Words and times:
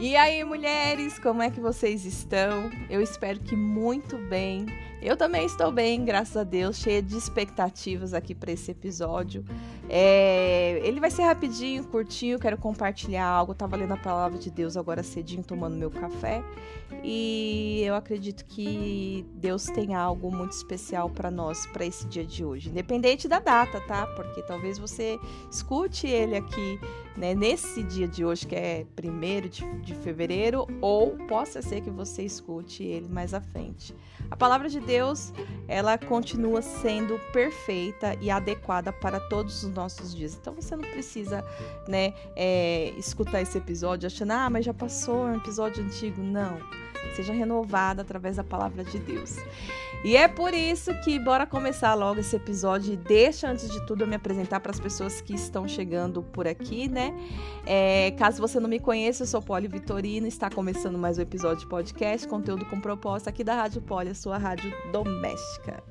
E 0.00 0.16
aí, 0.16 0.42
mulheres, 0.42 1.18
como 1.18 1.42
é 1.42 1.50
que 1.50 1.60
vocês 1.60 2.06
estão? 2.06 2.70
Eu 2.88 3.02
espero 3.02 3.38
que 3.38 3.54
muito 3.54 4.16
bem. 4.16 4.64
Eu 5.02 5.16
também 5.16 5.46
estou 5.46 5.72
bem, 5.72 6.04
graças 6.04 6.36
a 6.36 6.44
Deus, 6.44 6.76
cheia 6.76 7.00
de 7.00 7.16
expectativas 7.16 8.12
aqui 8.12 8.34
para 8.34 8.52
esse 8.52 8.70
episódio. 8.70 9.42
É... 9.88 10.78
Ele 10.84 11.00
vai 11.00 11.10
ser 11.10 11.22
rapidinho, 11.22 11.84
curtinho, 11.84 12.38
quero 12.38 12.58
compartilhar 12.58 13.24
algo. 13.24 13.54
Tava 13.54 13.76
lendo 13.76 13.94
a 13.94 13.96
palavra 13.96 14.38
de 14.38 14.50
Deus 14.50 14.76
agora 14.76 15.02
cedinho, 15.02 15.42
tomando 15.42 15.74
meu 15.74 15.90
café. 15.90 16.44
E 17.02 17.82
eu 17.82 17.94
acredito 17.94 18.44
que 18.44 19.24
Deus 19.34 19.64
tem 19.64 19.94
algo 19.94 20.30
muito 20.30 20.52
especial 20.52 21.08
para 21.08 21.30
nós, 21.30 21.66
para 21.66 21.86
esse 21.86 22.06
dia 22.06 22.26
de 22.26 22.44
hoje. 22.44 22.68
Independente 22.68 23.26
da 23.26 23.38
data, 23.38 23.80
tá? 23.80 24.06
Porque 24.06 24.42
talvez 24.42 24.78
você 24.78 25.18
escute 25.50 26.06
ele 26.06 26.36
aqui, 26.36 26.78
né, 27.16 27.34
nesse 27.34 27.82
dia 27.82 28.06
de 28.06 28.22
hoje, 28.22 28.46
que 28.46 28.54
é 28.54 28.84
1 29.02 29.48
de, 29.48 29.80
de 29.80 29.94
fevereiro, 29.94 30.66
ou 30.82 31.16
possa 31.26 31.62
ser 31.62 31.80
que 31.80 31.90
você 31.90 32.22
escute 32.22 32.82
ele 32.82 33.08
mais 33.08 33.32
à 33.32 33.40
frente. 33.40 33.94
A 34.30 34.36
palavra 34.36 34.68
de 34.68 34.80
Deus, 34.80 35.32
ela 35.68 35.96
continua 35.96 36.62
sendo 36.62 37.18
perfeita 37.32 38.16
e 38.20 38.30
adequada 38.30 38.92
para 38.92 39.20
todos 39.20 39.62
os 39.62 39.70
nossos 39.70 40.14
dias. 40.14 40.36
Então 40.40 40.54
você 40.54 40.74
não 40.74 40.82
precisa, 40.82 41.44
né, 41.86 42.14
é, 42.34 42.92
escutar 42.96 43.40
esse 43.40 43.56
episódio 43.58 44.06
achando, 44.06 44.32
ah, 44.32 44.50
mas 44.50 44.64
já 44.64 44.74
passou 44.74 45.26
um 45.26 45.36
episódio 45.36 45.84
antigo. 45.84 46.20
Não. 46.22 46.58
Seja 47.14 47.32
renovada 47.32 48.02
através 48.02 48.36
da 48.36 48.44
palavra 48.44 48.84
de 48.84 48.98
Deus. 48.98 49.36
E 50.02 50.16
é 50.16 50.26
por 50.26 50.54
isso 50.54 50.94
que 51.02 51.18
bora 51.18 51.46
começar 51.46 51.94
logo 51.94 52.20
esse 52.20 52.34
episódio. 52.34 52.94
E 52.94 52.96
deixa, 52.96 53.48
antes 53.48 53.70
de 53.70 53.84
tudo, 53.86 54.04
eu 54.04 54.06
me 54.06 54.14
apresentar 54.14 54.60
para 54.60 54.72
as 54.72 54.80
pessoas 54.80 55.20
que 55.20 55.34
estão 55.34 55.68
chegando 55.68 56.22
por 56.22 56.46
aqui, 56.46 56.88
né? 56.88 57.14
É, 57.66 58.10
caso 58.12 58.40
você 58.40 58.58
não 58.58 58.68
me 58.68 58.80
conheça, 58.80 59.24
eu 59.24 59.26
sou 59.26 59.42
Poli 59.42 59.68
Vitorino. 59.68 60.26
Está 60.26 60.48
começando 60.48 60.96
mais 60.96 61.18
um 61.18 61.22
episódio 61.22 61.60
de 61.60 61.66
podcast, 61.66 62.26
conteúdo 62.26 62.64
com 62.64 62.80
proposta 62.80 63.28
aqui 63.28 63.44
da 63.44 63.54
Rádio 63.54 63.82
Poli, 63.82 64.10
a 64.10 64.14
sua 64.14 64.38
rádio 64.38 64.72
doméstica. 64.90 65.82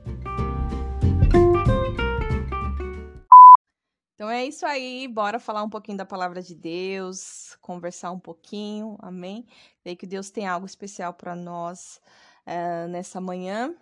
Então 4.19 4.29
é 4.29 4.45
isso 4.45 4.65
aí, 4.65 5.07
bora 5.07 5.39
falar 5.39 5.63
um 5.63 5.69
pouquinho 5.69 5.97
da 5.97 6.05
palavra 6.05 6.41
de 6.41 6.53
Deus, 6.53 7.57
conversar 7.61 8.11
um 8.11 8.19
pouquinho, 8.19 8.97
amém? 8.99 9.45
Sei 9.89 9.95
que 9.95 10.05
Deus 10.05 10.29
tem 10.29 10.45
algo 10.45 10.67
especial 10.67 11.15
para 11.15 11.35
nós 11.35 11.99
uh, 12.45 12.87
nessa 12.89 13.19
manhã. 13.19 13.73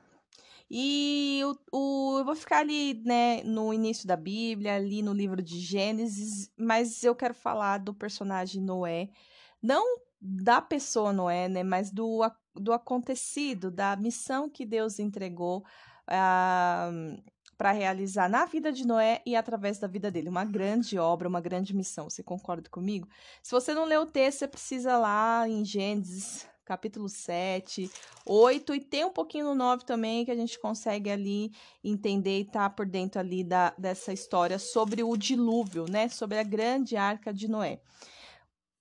E 0.71 1.41
o, 1.43 1.57
o, 1.77 2.19
eu 2.19 2.23
vou 2.23 2.33
ficar 2.33 2.59
ali, 2.59 2.93
né, 3.05 3.43
no 3.43 3.73
início 3.73 4.07
da 4.07 4.15
Bíblia, 4.15 4.75
ali 4.75 5.01
no 5.01 5.11
livro 5.11 5.41
de 5.41 5.59
Gênesis, 5.59 6.49
mas 6.57 7.03
eu 7.03 7.13
quero 7.13 7.33
falar 7.33 7.79
do 7.79 7.93
personagem 7.93 8.61
Noé, 8.61 9.09
não 9.61 9.99
da 10.21 10.61
pessoa 10.61 11.11
Noé, 11.11 11.49
né, 11.49 11.61
mas 11.61 11.91
do, 11.91 12.21
do 12.55 12.71
acontecido, 12.71 13.69
da 13.69 13.93
missão 13.97 14.49
que 14.49 14.65
Deus 14.65 14.99
entregou 14.99 15.65
uh, 16.07 17.21
para 17.57 17.71
realizar 17.71 18.29
na 18.29 18.45
vida 18.45 18.71
de 18.71 18.85
Noé 18.85 19.21
e 19.25 19.35
através 19.35 19.79
da 19.79 19.87
vida 19.87 20.11
dele. 20.11 20.29
Uma 20.29 20.45
grande 20.45 20.99
obra, 20.99 21.27
uma 21.27 21.41
grande 21.41 21.75
missão. 21.75 22.09
Você 22.09 22.21
concorda 22.21 22.69
comigo? 22.69 23.07
Se 23.41 23.51
você 23.51 23.73
não 23.73 23.85
leu 23.85 24.01
o 24.01 24.05
texto, 24.05 24.39
você 24.39 24.47
precisa 24.47 24.97
lá 24.97 25.49
em 25.49 25.65
Gênesis, 25.65 26.47
capítulo 26.63 27.09
7, 27.09 27.89
8 28.25 28.75
e 28.75 28.79
tem 28.81 29.05
um 29.05 29.11
pouquinho 29.11 29.45
no 29.45 29.55
9 29.55 29.85
também 29.85 30.23
que 30.23 30.31
a 30.31 30.35
gente 30.35 30.59
consegue 30.59 31.09
ali 31.09 31.51
entender 31.83 32.39
e 32.41 32.45
tá 32.45 32.69
por 32.69 32.85
dentro 32.85 33.19
ali 33.19 33.43
da, 33.43 33.73
dessa 33.77 34.13
história 34.13 34.59
sobre 34.59 35.01
o 35.01 35.17
dilúvio, 35.17 35.85
né? 35.89 36.09
Sobre 36.09 36.37
a 36.37 36.43
grande 36.43 36.95
arca 36.95 37.33
de 37.33 37.47
Noé 37.47 37.79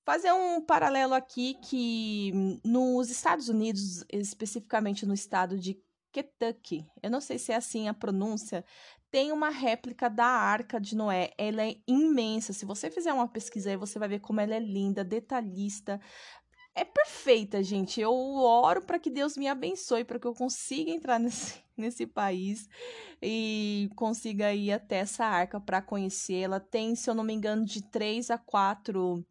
fazer 0.06 0.32
um 0.32 0.60
paralelo 0.60 1.14
aqui 1.14 1.54
que 1.54 2.60
nos 2.64 3.10
Estados 3.10 3.48
Unidos, 3.48 4.04
especificamente 4.08 5.04
no 5.04 5.12
estado 5.12 5.58
de 5.58 5.76
Kentucky, 6.16 6.86
eu 7.02 7.10
não 7.10 7.20
sei 7.20 7.38
se 7.38 7.52
é 7.52 7.56
assim 7.56 7.88
a 7.88 7.94
pronúncia, 7.94 8.64
tem 9.10 9.32
uma 9.32 9.50
réplica 9.50 10.08
da 10.08 10.24
Arca 10.24 10.80
de 10.80 10.96
Noé. 10.96 11.30
Ela 11.36 11.62
é 11.62 11.76
imensa. 11.86 12.54
Se 12.54 12.64
você 12.64 12.90
fizer 12.90 13.12
uma 13.12 13.28
pesquisa 13.28 13.68
aí, 13.68 13.76
você 13.76 13.98
vai 13.98 14.08
ver 14.08 14.20
como 14.20 14.40
ela 14.40 14.54
é 14.54 14.58
linda, 14.58 15.04
detalhista. 15.04 16.00
É 16.74 16.84
perfeita, 16.84 17.62
gente. 17.62 18.00
Eu 18.00 18.14
oro 18.14 18.82
para 18.82 18.98
que 18.98 19.10
Deus 19.10 19.36
me 19.36 19.46
abençoe, 19.46 20.04
para 20.04 20.18
que 20.18 20.26
eu 20.26 20.34
consiga 20.34 20.90
entrar 20.90 21.18
nesse, 21.20 21.62
nesse 21.76 22.06
país 22.06 22.66
e 23.20 23.90
consiga 23.94 24.54
ir 24.54 24.72
até 24.72 24.96
essa 24.96 25.24
arca 25.26 25.60
para 25.60 25.82
conhecê-la. 25.82 26.60
Tem, 26.60 26.94
se 26.94 27.10
eu 27.10 27.14
não 27.14 27.24
me 27.24 27.34
engano, 27.34 27.64
de 27.64 27.82
três 27.82 28.30
a 28.30 28.38
quatro 28.38 29.22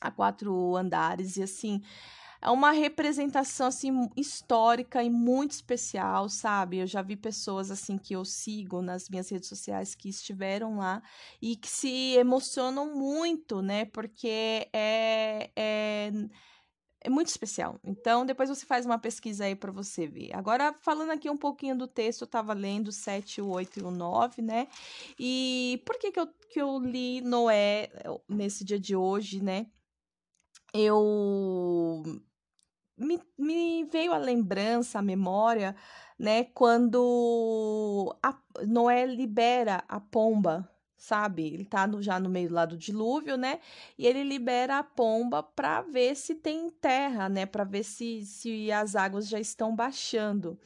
a 0.00 0.12
quatro 0.12 0.76
andares 0.76 1.36
e 1.36 1.42
assim 1.42 1.82
é 2.40 2.50
uma 2.50 2.70
representação 2.70 3.66
assim 3.66 4.08
histórica 4.16 5.02
e 5.02 5.10
muito 5.10 5.52
especial, 5.52 6.28
sabe? 6.28 6.78
Eu 6.78 6.86
já 6.86 7.02
vi 7.02 7.16
pessoas 7.16 7.70
assim 7.70 7.98
que 7.98 8.14
eu 8.14 8.24
sigo 8.24 8.80
nas 8.80 9.08
minhas 9.08 9.28
redes 9.28 9.48
sociais 9.48 9.94
que 9.94 10.08
estiveram 10.08 10.78
lá 10.78 11.02
e 11.42 11.56
que 11.56 11.68
se 11.68 12.14
emocionam 12.16 12.94
muito, 12.94 13.60
né? 13.60 13.84
Porque 13.86 14.68
é, 14.72 15.50
é 15.56 16.12
é 17.00 17.08
muito 17.08 17.28
especial. 17.28 17.78
Então, 17.84 18.26
depois 18.26 18.48
você 18.48 18.66
faz 18.66 18.84
uma 18.84 18.98
pesquisa 18.98 19.44
aí 19.44 19.54
para 19.54 19.70
você 19.70 20.06
ver. 20.06 20.34
Agora, 20.34 20.74
falando 20.80 21.10
aqui 21.10 21.30
um 21.30 21.36
pouquinho 21.36 21.76
do 21.76 21.86
texto, 21.86 22.22
eu 22.22 22.26
estava 22.26 22.52
lendo 22.52 22.88
o 22.88 22.92
7, 22.92 23.40
o 23.40 23.48
8 23.48 23.80
e 23.80 23.82
o 23.82 23.90
9, 23.90 24.42
né? 24.42 24.66
E 25.18 25.82
por 25.86 25.96
que, 25.98 26.10
que, 26.10 26.18
eu, 26.18 26.26
que 26.26 26.60
eu 26.60 26.78
li 26.78 27.20
Noé 27.20 27.90
nesse 28.28 28.64
dia 28.64 28.78
de 28.80 28.96
hoje, 28.96 29.42
né? 29.42 29.66
Eu 30.74 32.02
me, 32.98 33.20
me 33.38 33.84
veio 33.84 34.12
a 34.12 34.18
lembrança, 34.18 34.98
a 34.98 35.02
memória, 35.02 35.74
né, 36.18 36.44
quando 36.44 38.14
a 38.22 38.36
Noé 38.66 39.06
libera 39.06 39.84
a 39.88 40.00
pomba, 40.00 40.68
sabe? 40.96 41.46
Ele 41.46 41.64
tá 41.64 41.86
no, 41.86 42.02
já 42.02 42.18
no 42.18 42.28
meio 42.28 42.52
lá 42.52 42.66
do 42.66 42.76
dilúvio, 42.76 43.36
né? 43.36 43.60
E 43.96 44.06
ele 44.06 44.24
libera 44.24 44.78
a 44.78 44.82
pomba 44.82 45.42
para 45.42 45.80
ver 45.82 46.16
se 46.16 46.34
tem 46.34 46.68
terra, 46.70 47.28
né? 47.28 47.46
Para 47.46 47.64
ver 47.64 47.84
se, 47.84 48.26
se 48.26 48.72
as 48.72 48.96
águas 48.96 49.28
já 49.28 49.38
estão 49.38 49.74
baixando. 49.74 50.58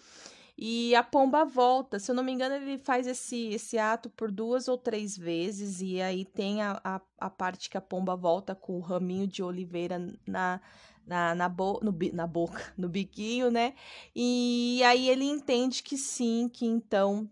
E 0.57 0.95
a 0.95 1.03
pomba 1.03 1.45
volta. 1.45 1.99
Se 1.99 2.11
eu 2.11 2.15
não 2.15 2.23
me 2.23 2.33
engano, 2.33 2.55
ele 2.55 2.79
faz 2.79 3.07
esse, 3.07 3.49
esse 3.49 3.79
ato 3.79 4.09
por 4.11 4.31
duas 4.31 4.69
ou 4.69 4.79
três 4.79 5.17
vezes. 5.17 5.81
E 5.81 6.01
aí 6.01 6.25
tem 6.25 6.63
a, 6.63 6.81
a, 6.83 7.01
a 7.19 7.31
parte 7.31 7.69
que 7.69 7.77
a 7.77 7.81
pomba 7.81 8.17
volta 8.17 8.55
com 8.55 8.77
o 8.77 8.81
raminho 8.81 9.27
de 9.27 9.43
oliveira 9.43 9.99
na, 10.27 10.61
na, 11.07 11.35
na, 11.35 11.49
bo 11.49 11.81
no, 11.83 11.97
na 12.13 12.27
boca, 12.27 12.73
no 12.77 12.89
biquinho, 12.89 13.51
né? 13.51 13.75
E 14.15 14.83
aí 14.85 15.09
ele 15.09 15.25
entende 15.25 15.83
que 15.83 15.97
sim, 15.97 16.49
que 16.53 16.67
então 16.67 17.31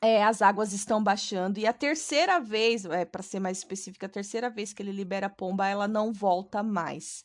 é, 0.00 0.24
as 0.24 0.42
águas 0.42 0.72
estão 0.72 1.02
baixando. 1.02 1.60
E 1.60 1.66
a 1.66 1.72
terceira 1.72 2.40
vez, 2.40 2.84
é, 2.84 3.04
para 3.04 3.22
ser 3.22 3.38
mais 3.38 3.58
específica, 3.58 4.06
a 4.06 4.08
terceira 4.08 4.50
vez 4.50 4.72
que 4.72 4.82
ele 4.82 4.92
libera 4.92 5.26
a 5.26 5.30
pomba, 5.30 5.68
ela 5.68 5.86
não 5.86 6.12
volta 6.12 6.62
mais, 6.62 7.24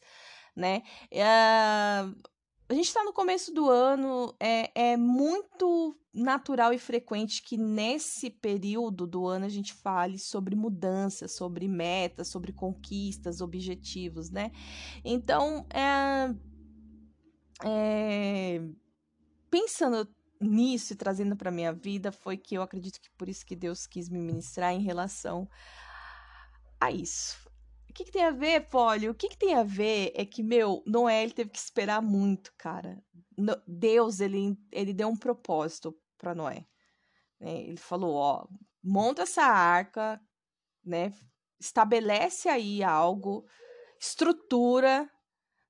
né? 0.56 0.84
É, 1.12 1.26
a 2.70 2.74
gente 2.74 2.88
está 2.88 3.04
no 3.04 3.14
começo 3.14 3.54
do 3.54 3.70
ano, 3.70 4.36
é, 4.40 4.92
é 4.92 4.98
muito 4.98 5.98
natural 6.14 6.74
e 6.74 6.78
frequente 6.78 7.42
que 7.42 7.56
nesse 7.56 8.30
período 8.30 9.08
do 9.08 9.26
ano 9.26 9.46
a 9.46 9.50
gente 9.50 9.74
fale 9.74 10.20
sobre 10.20 10.54
mudanças, 10.54 11.32
sobre 11.32 11.68
metas, 11.68 12.28
sobre 12.28 12.52
conquistas, 12.52 13.40
objetivos, 13.40 14.30
né? 14.30 14.52
Então, 15.06 15.66
é, 15.74 16.36
é, 17.64 18.62
pensando 19.50 20.06
nisso 20.42 20.92
e 20.92 20.96
trazendo 20.98 21.38
para 21.38 21.50
minha 21.50 21.72
vida, 21.72 22.12
foi 22.12 22.36
que 22.36 22.56
eu 22.56 22.62
acredito 22.62 23.00
que 23.00 23.10
por 23.12 23.30
isso 23.30 23.46
que 23.46 23.56
Deus 23.56 23.88
quis 23.88 24.10
me 24.10 24.20
ministrar 24.20 24.74
em 24.74 24.82
relação 24.82 25.48
a 26.82 26.92
isso 26.92 27.47
que, 27.98 28.06
que 28.06 28.12
tem 28.12 28.24
a 28.24 28.32
ver, 28.32 28.70
Polly? 28.70 29.10
O 29.10 29.16
que, 29.16 29.30
que 29.30 29.38
tem 29.38 29.56
a 29.56 29.64
ver 29.64 30.12
é 30.16 30.24
que, 30.24 30.44
meu, 30.44 30.84
Noé 30.86 31.24
ele 31.24 31.34
teve 31.34 31.50
que 31.50 31.58
esperar 31.58 32.00
muito, 32.00 32.54
cara. 32.56 33.04
No, 33.36 33.60
Deus, 33.68 34.20
ele, 34.20 34.56
ele 34.72 34.94
deu 34.94 35.08
um 35.08 35.18
propósito 35.18 35.98
para 36.16 36.36
Noé. 36.36 36.68
Né? 37.40 37.64
Ele 37.64 37.78
falou, 37.78 38.16
ó, 38.16 38.48
monta 38.84 39.24
essa 39.24 39.42
arca, 39.42 40.22
né? 40.86 41.12
Estabelece 41.60 42.48
aí 42.48 42.84
algo, 42.84 43.48
estrutura, 44.00 45.10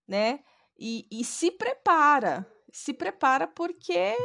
né? 0.06 0.44
E, 0.78 1.08
e 1.10 1.24
se 1.24 1.50
prepara. 1.50 2.46
Se 2.74 2.94
prepara 2.94 3.48
porque 3.48 4.16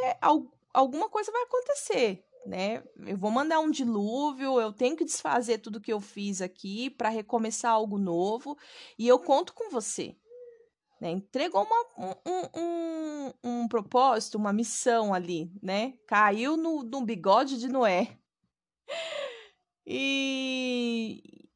alguma 0.72 1.08
coisa 1.08 1.30
vai 1.30 1.42
acontecer 1.42 2.24
né? 2.46 2.82
Eu 3.06 3.16
vou 3.16 3.30
mandar 3.30 3.60
um 3.60 3.70
dilúvio, 3.70 4.60
eu 4.60 4.72
tenho 4.72 4.96
que 4.96 5.04
desfazer 5.04 5.58
tudo 5.58 5.80
que 5.80 5.92
eu 5.92 6.00
fiz 6.00 6.40
aqui 6.40 6.90
para 6.90 7.08
recomeçar 7.08 7.72
algo 7.72 7.98
novo 7.98 8.56
e 8.98 9.06
eu 9.06 9.18
conto 9.18 9.54
com 9.54 9.70
você. 9.70 10.16
Né? 11.00 11.10
Entregou 11.10 11.64
uma, 11.64 12.14
um, 12.26 12.60
um, 12.60 13.32
um, 13.42 13.68
propósito, 13.68 14.38
uma 14.38 14.52
missão 14.52 15.12
ali, 15.12 15.52
né? 15.60 15.94
Caiu 16.06 16.56
no, 16.56 16.82
no 16.82 17.04
bigode 17.04 17.58
de 17.58 17.68
Noé. 17.68 18.18
E, 19.84 21.48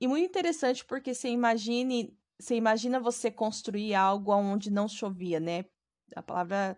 e 0.00 0.08
muito 0.08 0.24
interessante 0.24 0.82
porque 0.84 1.12
você 1.12 1.28
imagine 1.28 2.16
você 2.38 2.56
imagina 2.56 2.98
você 2.98 3.30
construir 3.30 3.94
algo 3.94 4.34
onde 4.34 4.70
não 4.70 4.88
chovia, 4.88 5.38
né? 5.38 5.64
A 6.14 6.22
palavra 6.22 6.76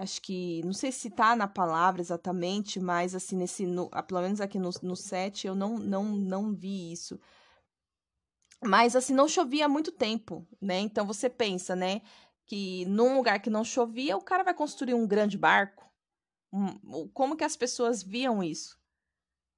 acho 0.00 0.22
que 0.22 0.62
não 0.64 0.72
sei 0.72 0.90
se 0.90 1.10
tá 1.10 1.36
na 1.36 1.46
palavra 1.46 2.00
exatamente, 2.00 2.80
mas 2.80 3.14
assim 3.14 3.36
nesse 3.36 3.66
no, 3.66 3.90
pelo 4.08 4.22
menos 4.22 4.40
aqui 4.40 4.58
no, 4.58 4.70
no 4.82 4.96
set 4.96 5.46
eu 5.46 5.54
não 5.54 5.78
não 5.78 6.04
não 6.04 6.54
vi 6.54 6.90
isso. 6.90 7.20
Mas 8.64 8.96
assim 8.96 9.12
não 9.14 9.28
chovia 9.28 9.66
há 9.66 9.68
muito 9.68 9.92
tempo, 9.92 10.46
né? 10.60 10.78
Então 10.78 11.06
você 11.06 11.28
pensa, 11.28 11.76
né, 11.76 12.00
que 12.46 12.84
num 12.86 13.16
lugar 13.16 13.40
que 13.40 13.50
não 13.50 13.62
chovia, 13.62 14.16
o 14.16 14.22
cara 14.22 14.42
vai 14.42 14.54
construir 14.54 14.94
um 14.94 15.06
grande 15.06 15.36
barco. 15.36 15.88
Um, 16.52 17.08
como 17.10 17.36
que 17.36 17.44
as 17.44 17.56
pessoas 17.56 18.02
viam 18.02 18.42
isso? 18.42 18.78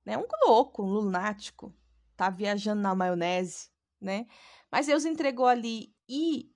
Né? 0.04 0.18
Um 0.18 0.26
louco, 0.46 0.82
um 0.82 0.90
lunático, 0.90 1.74
tá 2.16 2.28
viajando 2.28 2.82
na 2.82 2.94
maionese, 2.94 3.70
né? 4.00 4.26
Mas 4.70 4.86
Deus 4.86 5.04
entregou 5.04 5.46
ali 5.46 5.94
e 6.08 6.51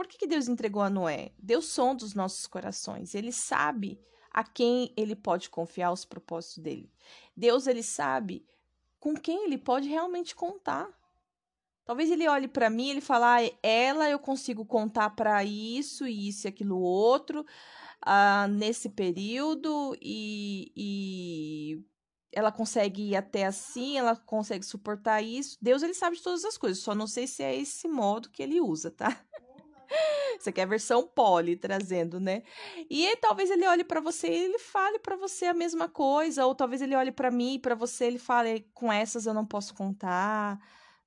por 0.00 0.06
que, 0.06 0.16
que 0.16 0.26
Deus 0.26 0.48
entregou 0.48 0.80
a 0.80 0.88
Noé? 0.88 1.30
Deus 1.38 1.66
sonda 1.66 2.06
os 2.06 2.14
nossos 2.14 2.46
corações. 2.46 3.14
Ele 3.14 3.30
sabe 3.30 4.00
a 4.30 4.42
quem 4.42 4.94
ele 4.96 5.14
pode 5.14 5.50
confiar 5.50 5.92
os 5.92 6.06
propósitos 6.06 6.56
dele. 6.56 6.90
Deus 7.36 7.66
ele 7.66 7.82
sabe 7.82 8.46
com 8.98 9.14
quem 9.14 9.44
ele 9.44 9.58
pode 9.58 9.90
realmente 9.90 10.34
contar. 10.34 10.88
Talvez 11.84 12.10
ele 12.10 12.26
olhe 12.26 12.48
para 12.48 12.70
mim 12.70 12.86
e 12.86 12.90
ele 12.92 13.02
fale, 13.02 13.24
ah, 13.52 13.58
ela 13.62 14.08
eu 14.08 14.18
consigo 14.18 14.64
contar 14.64 15.10
para 15.10 15.44
isso 15.44 16.06
isso 16.06 16.46
e 16.46 16.48
aquilo 16.48 16.80
outro 16.80 17.44
uh, 18.06 18.48
nesse 18.48 18.88
período 18.88 19.94
e, 20.00 20.72
e 20.74 21.84
ela 22.32 22.50
consegue 22.50 23.10
ir 23.10 23.16
até 23.16 23.44
assim, 23.44 23.98
ela 23.98 24.16
consegue 24.16 24.64
suportar 24.64 25.20
isso. 25.20 25.58
Deus 25.60 25.82
ele 25.82 25.92
sabe 25.92 26.16
de 26.16 26.22
todas 26.22 26.42
as 26.46 26.56
coisas, 26.56 26.82
só 26.82 26.94
não 26.94 27.06
sei 27.06 27.26
se 27.26 27.42
é 27.42 27.54
esse 27.54 27.86
modo 27.86 28.30
que 28.30 28.42
ele 28.42 28.62
usa, 28.62 28.90
tá? 28.90 29.22
Você 30.38 30.52
quer 30.52 30.62
a 30.62 30.66
versão 30.66 31.06
poli 31.06 31.56
trazendo, 31.56 32.18
né? 32.20 32.42
E 32.88 33.16
talvez 33.16 33.50
ele 33.50 33.66
olhe 33.66 33.84
para 33.84 34.00
você 34.00 34.28
e 34.28 34.44
ele 34.44 34.58
fale 34.58 34.98
para 34.98 35.16
você 35.16 35.46
a 35.46 35.54
mesma 35.54 35.88
coisa, 35.88 36.46
ou 36.46 36.54
talvez 36.54 36.80
ele 36.80 36.96
olhe 36.96 37.12
para 37.12 37.30
mim 37.30 37.54
e 37.54 37.58
para 37.58 37.74
você 37.74 38.06
ele 38.06 38.18
fale 38.18 38.66
com 38.72 38.92
essas 38.92 39.26
eu 39.26 39.34
não 39.34 39.44
posso 39.44 39.74
contar, 39.74 40.58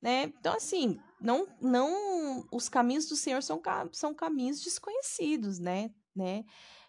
né? 0.01 0.23
Então 0.39 0.55
assim, 0.55 0.99
não 1.19 1.47
não 1.61 2.45
os 2.51 2.69
caminhos 2.69 3.07
do 3.07 3.15
Senhor 3.15 3.41
são 3.41 3.61
são 3.91 4.13
caminhos 4.13 4.61
desconhecidos, 4.61 5.59
né? 5.59 5.89
né? 6.15 6.45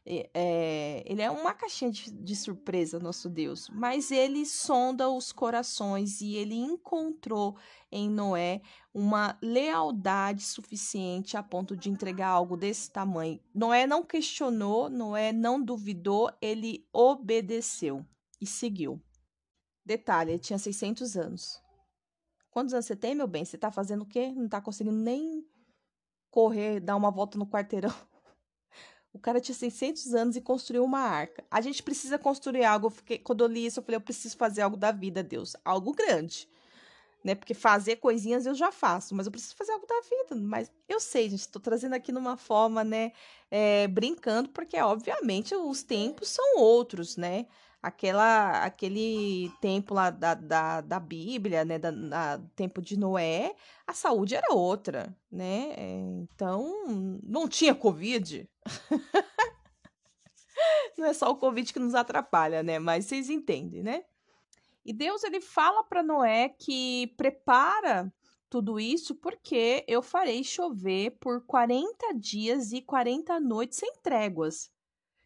É, 0.06 1.03
ele 1.06 1.23
é 1.23 1.31
uma 1.31 1.55
caixinha 1.55 1.91
de, 1.91 2.11
de, 2.11 2.37
surpresa, 2.37 2.99
nosso 2.99 3.31
Deus, 3.31 3.71
mas 3.71 4.11
ele 4.11 4.45
sonda 4.45 5.09
os 5.09 5.33
corações 5.33 6.21
e 6.21 6.37
ele 6.37 6.55
encontrou 6.55 7.56
em 7.91 8.11
Noé 8.11 8.61
uma 8.93 9.39
lealdade 9.41 10.43
suficiente 10.43 11.39
a 11.39 11.43
ponto 11.43 11.75
de 11.75 11.89
entregar 11.89 12.29
algo 12.29 12.55
desse 12.55 12.91
tamanho. 12.91 13.41
Noé 13.55 13.87
não 13.87 14.05
questionou, 14.05 14.91
Noé 14.91 15.33
não 15.33 15.62
duvidou, 15.62 16.31
ele 16.39 16.87
obedeceu 16.93 18.05
e 18.39 18.47
seguiu. 18.47 19.01
Detalhe, 19.87 20.33
ele 20.33 20.39
tinha 20.39 20.59
600 20.59 21.17
anos. 21.17 21.62
Quantos 22.51 22.75
anos 22.75 22.85
você 22.85 22.95
tem, 22.95 23.15
meu 23.15 23.27
bem? 23.27 23.45
Você 23.45 23.56
tá 23.56 23.71
fazendo 23.71 24.03
o 24.03 24.06
quê? 24.06 24.33
Não 24.33 24.49
tá 24.49 24.61
conseguindo 24.61 24.97
nem 24.97 25.47
correr, 26.31 26.79
dar 26.79 26.95
uma 26.95 27.11
volta 27.11 27.39
no 27.39 27.47
quarteirão. 27.47 27.95
O 29.15 29.19
cara 29.19 29.41
tinha 29.41 29.55
600 29.55 30.13
anos 30.13 30.37
e 30.37 30.41
construiu 30.41 30.85
uma 30.85 30.99
arca. 30.99 31.45
A 31.49 31.61
gente 31.61 31.83
precisa 31.85 32.19
construir 32.19 32.65
algo. 32.65 32.89
Eu 32.89 32.91
fiquei, 32.91 33.17
quando 33.17 33.45
eu 33.45 33.49
li 33.49 33.65
isso, 33.65 33.79
eu 33.79 33.85
falei, 33.85 33.97
eu 33.97 34.01
preciso 34.01 34.37
fazer 34.37 34.61
algo 34.63 34.77
da 34.77 34.91
vida, 34.91 35.23
Deus. 35.23 35.55
Algo 35.65 35.95
grande. 35.95 36.49
Né? 37.23 37.37
Porque 37.37 37.55
fazer 37.55 37.97
coisinhas 37.97 38.45
eu 38.45 38.55
já 38.55 38.73
faço, 38.73 39.15
mas 39.15 39.27
eu 39.27 39.33
preciso 39.33 39.55
fazer 39.55 39.73
algo 39.73 39.87
da 39.87 40.01
vida. 40.01 40.35
Mas 40.35 40.71
eu 40.89 40.99
sei, 40.99 41.31
gente, 41.31 41.41
estou 41.41 41.63
trazendo 41.63 41.95
aqui 41.95 42.11
numa 42.11 42.37
forma, 42.37 42.83
né? 42.83 43.13
É, 43.51 43.87
brincando, 43.87 44.49
porque 44.49 44.77
obviamente 44.81 45.55
os 45.55 45.85
tempos 45.85 46.29
são 46.29 46.59
outros, 46.59 47.17
né? 47.17 47.47
Aquela 47.85 48.65
aquele 48.65 49.53
tempo 49.61 49.93
lá 49.93 50.09
da, 50.09 50.33
da, 50.33 50.81
da 50.81 50.99
Bíblia, 50.99 51.67
né, 51.67 51.79
da, 51.79 51.91
da, 51.91 52.41
tempo 52.57 52.81
de 52.81 52.99
Noé, 52.99 53.55
a 53.87 53.93
saúde 53.93 54.35
era 54.35 54.55
outra, 54.55 55.15
né? 55.31 55.75
Então, 55.79 56.73
não 57.23 57.47
tinha 57.47 57.75
Covid. 57.75 58.49
não 60.97 61.07
é 61.07 61.13
só 61.13 61.31
o 61.31 61.37
Covid 61.37 61.71
que 61.71 61.79
nos 61.79 61.95
atrapalha, 61.95 62.63
né? 62.63 62.79
Mas 62.79 63.05
vocês 63.05 63.29
entendem, 63.29 63.83
né? 63.83 64.03
E 64.83 64.91
Deus 64.91 65.23
ele 65.23 65.43
fala 65.43 65.85
para 65.85 66.03
Noé 66.03 66.49
que 66.49 67.09
prepara 67.19 68.11
tudo 68.49 68.81
isso 68.81 69.15
porque 69.15 69.85
eu 69.87 70.01
farei 70.01 70.43
chover 70.43 71.19
por 71.21 71.45
40 71.45 72.15
dias 72.15 72.73
e 72.73 72.81
40 72.81 73.39
noites 73.41 73.79
sem 73.79 73.93
tréguas. 74.03 74.73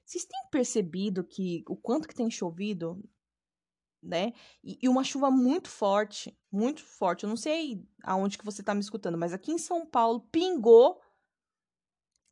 Vocês 0.09 0.25
têm 0.25 0.41
percebido 0.51 1.23
que 1.23 1.63
o 1.69 1.77
quanto 1.77 2.09
que 2.09 2.15
tem 2.15 2.31
chovido, 2.31 2.99
né? 4.03 4.33
E, 4.65 4.79
e, 4.81 4.89
uma 4.89 5.05
chuva 5.05 5.31
muito 5.31 5.69
forte, 5.69 6.35
muito 6.51 6.83
forte. 6.83 7.25
Eu 7.25 7.29
não 7.29 7.37
sei 7.37 7.87
aonde 8.03 8.39
que 8.39 8.45
você 8.45 8.63
está 8.63 8.73
me 8.73 8.81
escutando, 8.81 9.19
mas 9.19 9.35
aqui 9.35 9.53
em 9.53 9.59
São 9.59 9.85
Paulo 9.85 10.21
pingou. 10.33 10.99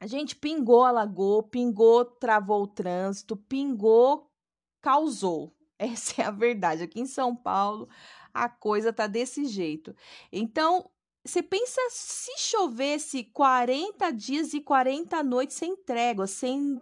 A 0.00 0.06
gente 0.06 0.34
pingou, 0.34 0.84
alagou, 0.84 1.42
pingou, 1.42 2.02
travou 2.02 2.62
o 2.62 2.66
trânsito, 2.66 3.36
pingou, 3.36 4.32
causou. 4.80 5.54
Essa 5.78 6.22
é 6.22 6.24
a 6.24 6.30
verdade. 6.30 6.82
Aqui 6.82 6.98
em 6.98 7.06
São 7.06 7.36
Paulo 7.36 7.90
a 8.32 8.48
coisa 8.48 8.90
tá 8.90 9.06
desse 9.06 9.44
jeito. 9.44 9.94
Então, 10.32 10.90
você 11.22 11.42
pensa 11.42 11.78
se 11.90 12.38
chovesse 12.38 13.24
40 13.24 14.10
dias 14.12 14.54
e 14.54 14.62
40 14.62 15.22
noites 15.22 15.56
sem 15.56 15.76
trégua, 15.76 16.26
sem 16.26 16.80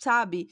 sabe? 0.00 0.50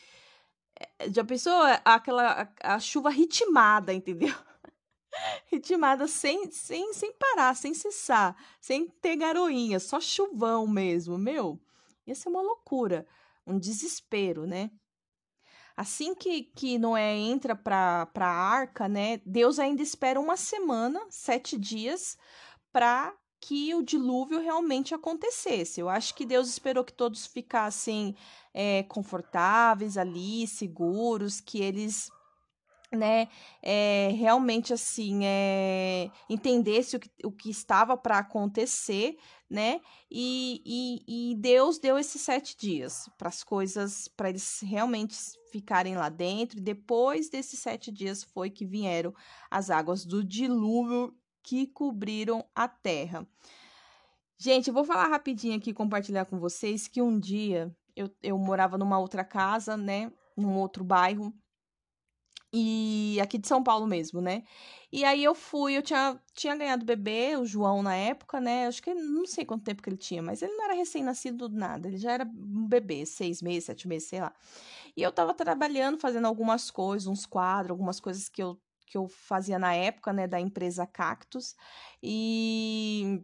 Eh, 0.78 1.10
já 1.10 1.24
pensou 1.24 1.54
aquela 1.84 2.52
a, 2.62 2.76
a 2.76 2.80
chuva 2.80 3.10
ritmada, 3.10 3.92
entendeu? 3.92 4.34
ritmada 5.50 6.06
sem, 6.06 6.50
sem, 6.50 6.92
sem 6.92 7.12
parar, 7.14 7.54
sem 7.56 7.74
cessar, 7.74 8.36
sem 8.60 8.88
ter 8.88 9.16
garoinha, 9.16 9.80
só 9.80 10.00
chuvão 10.00 10.66
mesmo, 10.66 11.18
meu. 11.18 11.60
Ia 12.06 12.14
ser 12.14 12.28
uma 12.28 12.42
loucura, 12.42 13.06
um 13.46 13.58
desespero, 13.58 14.46
né? 14.46 14.70
Assim 15.76 16.14
que, 16.14 16.42
que 16.42 16.78
Noé 16.78 17.14
entra 17.14 17.54
para 17.54 18.08
a 18.14 18.26
arca, 18.26 18.88
né? 18.88 19.20
Deus 19.24 19.58
ainda 19.58 19.82
espera 19.82 20.18
uma 20.18 20.36
semana, 20.36 21.00
sete 21.08 21.56
dias, 21.56 22.18
para 22.72 23.14
que 23.40 23.72
o 23.74 23.82
dilúvio 23.82 24.40
realmente 24.40 24.94
acontecesse. 24.94 25.80
Eu 25.80 25.88
acho 25.88 26.14
que 26.14 26.26
Deus 26.26 26.48
esperou 26.48 26.84
que 26.84 26.92
todos 26.92 27.26
ficassem 27.26 28.16
é, 28.60 28.82
confortáveis 28.82 29.96
ali, 29.96 30.44
seguros, 30.48 31.40
que 31.40 31.62
eles 31.62 32.10
né, 32.90 33.28
é, 33.62 34.08
realmente 34.16 34.72
assim, 34.72 35.20
é, 35.24 36.10
entendesse 36.28 36.96
o 36.96 36.98
que, 36.98 37.10
o 37.22 37.30
que 37.30 37.50
estava 37.50 37.96
para 37.96 38.18
acontecer, 38.18 39.16
né, 39.48 39.80
e, 40.10 40.60
e, 40.66 41.30
e, 41.30 41.34
Deus 41.36 41.78
deu 41.78 41.98
esses 41.98 42.20
sete 42.20 42.56
dias 42.56 43.08
para 43.16 43.28
as 43.28 43.44
coisas, 43.44 44.08
para 44.08 44.30
eles 44.30 44.58
realmente 44.62 45.16
ficarem 45.52 45.94
lá 45.94 46.08
dentro, 46.08 46.58
e 46.58 46.62
depois 46.62 47.28
desses 47.28 47.60
sete 47.60 47.92
dias 47.92 48.24
foi 48.24 48.50
que 48.50 48.66
vieram 48.66 49.14
as 49.48 49.70
águas 49.70 50.04
do 50.04 50.24
dilúvio 50.24 51.14
que 51.44 51.66
cobriram 51.68 52.44
a 52.56 52.66
terra. 52.66 53.24
Gente, 54.36 54.68
eu 54.68 54.74
vou 54.74 54.84
falar 54.84 55.08
rapidinho 55.08 55.56
aqui, 55.56 55.72
compartilhar 55.72 56.24
com 56.24 56.38
vocês 56.40 56.88
que 56.88 57.02
um 57.02 57.20
dia 57.20 57.72
eu, 57.98 58.10
eu 58.22 58.38
morava 58.38 58.78
numa 58.78 58.98
outra 58.98 59.24
casa, 59.24 59.76
né? 59.76 60.12
Num 60.36 60.56
outro 60.56 60.84
bairro. 60.84 61.34
E 62.52 63.18
aqui 63.20 63.36
de 63.36 63.46
São 63.46 63.62
Paulo 63.62 63.86
mesmo, 63.86 64.22
né? 64.22 64.42
E 64.90 65.04
aí 65.04 65.22
eu 65.22 65.34
fui, 65.34 65.76
eu 65.76 65.82
tinha, 65.82 66.18
tinha 66.32 66.56
ganhado 66.56 66.84
bebê, 66.84 67.36
o 67.36 67.44
João 67.44 67.82
na 67.82 67.94
época, 67.94 68.40
né? 68.40 68.66
Acho 68.66 68.82
que 68.82 68.94
não 68.94 69.26
sei 69.26 69.44
quanto 69.44 69.64
tempo 69.64 69.82
que 69.82 69.90
ele 69.90 69.98
tinha, 69.98 70.22
mas 70.22 70.40
ele 70.40 70.54
não 70.54 70.64
era 70.64 70.72
recém-nascido 70.74 71.48
nada, 71.50 71.88
ele 71.88 71.98
já 71.98 72.12
era 72.12 72.24
um 72.24 72.66
bebê, 72.66 73.04
seis 73.04 73.42
meses, 73.42 73.64
sete 73.64 73.86
meses, 73.86 74.08
sei 74.08 74.20
lá. 74.20 74.32
E 74.96 75.02
eu 75.02 75.12
tava 75.12 75.34
trabalhando, 75.34 75.98
fazendo 75.98 76.26
algumas 76.26 76.70
coisas, 76.70 77.06
uns 77.06 77.26
quadros, 77.26 77.72
algumas 77.72 78.00
coisas 78.00 78.28
que 78.28 78.42
eu 78.42 78.58
que 78.86 78.96
eu 78.96 79.06
fazia 79.06 79.58
na 79.58 79.74
época, 79.74 80.12
né, 80.14 80.26
da 80.26 80.40
empresa 80.40 80.86
Cactus. 80.86 81.54
E 82.02 83.22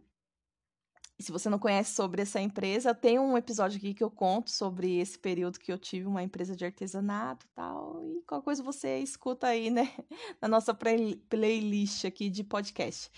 se 1.17 1.31
você 1.31 1.49
não 1.49 1.57
conhece 1.57 1.93
sobre 1.93 2.21
essa 2.21 2.41
empresa, 2.41 2.93
tem 2.93 3.17
um 3.17 3.37
episódio 3.37 3.77
aqui 3.77 3.93
que 3.93 4.03
eu 4.03 4.11
conto 4.11 4.51
sobre 4.51 4.99
esse 4.99 5.17
período 5.17 5.59
que 5.59 5.71
eu 5.71 5.77
tive 5.77 6.05
uma 6.05 6.21
empresa 6.21 6.55
de 6.55 6.65
artesanato 6.65 7.45
e 7.45 7.49
tal. 7.55 8.03
E 8.03 8.21
qualquer 8.27 8.43
coisa 8.43 8.61
você 8.61 8.99
escuta 8.99 9.47
aí, 9.47 9.69
né? 9.69 9.93
Na 10.41 10.47
nossa 10.47 10.73
play 10.73 11.15
playlist 11.29 12.03
aqui 12.05 12.29
de 12.29 12.43
podcast. 12.43 13.09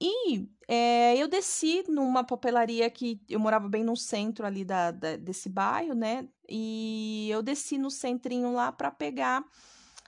E 0.00 0.48
é, 0.66 1.16
eu 1.16 1.28
desci 1.28 1.84
numa 1.88 2.24
papelaria 2.24 2.88
que 2.88 3.20
eu 3.28 3.38
morava 3.38 3.68
bem 3.68 3.84
no 3.84 3.96
centro 3.96 4.46
ali 4.46 4.64
da, 4.64 4.90
da 4.90 5.16
desse 5.16 5.48
bairro, 5.48 5.94
né? 5.94 6.26
E 6.48 7.28
eu 7.30 7.42
desci 7.42 7.76
no 7.76 7.90
centrinho 7.90 8.52
lá 8.52 8.72
para 8.72 8.90
pegar 8.90 9.44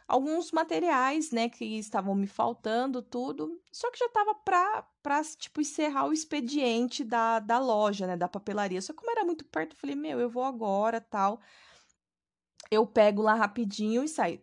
alguns 0.09 0.51
materiais, 0.51 1.31
né, 1.31 1.51
que 1.51 1.65
estavam 1.79 2.15
me 2.15 2.27
faltando, 2.27 3.03
tudo. 3.03 3.61
Só 3.71 3.91
que 3.91 3.99
já 3.99 4.09
tava 4.09 4.35
pra, 4.35 4.83
pra 5.03 5.23
tipo, 5.23 5.61
encerrar 5.61 6.07
o 6.07 6.13
expediente 6.13 7.05
da, 7.05 7.39
da 7.39 7.59
loja, 7.59 8.07
né, 8.07 8.17
da 8.17 8.27
papelaria. 8.27 8.81
Só 8.81 8.95
que 8.95 8.99
como 8.99 9.11
era 9.11 9.25
muito 9.25 9.45
perto, 9.45 9.75
eu 9.75 9.79
falei, 9.79 9.95
meu, 9.95 10.19
eu 10.19 10.31
vou 10.31 10.45
agora, 10.45 11.01
tal. 11.01 11.41
Eu 12.71 12.87
pego 12.87 13.23
lá 13.23 13.35
rapidinho 13.35 14.03
e 14.03 14.09
saio. 14.09 14.41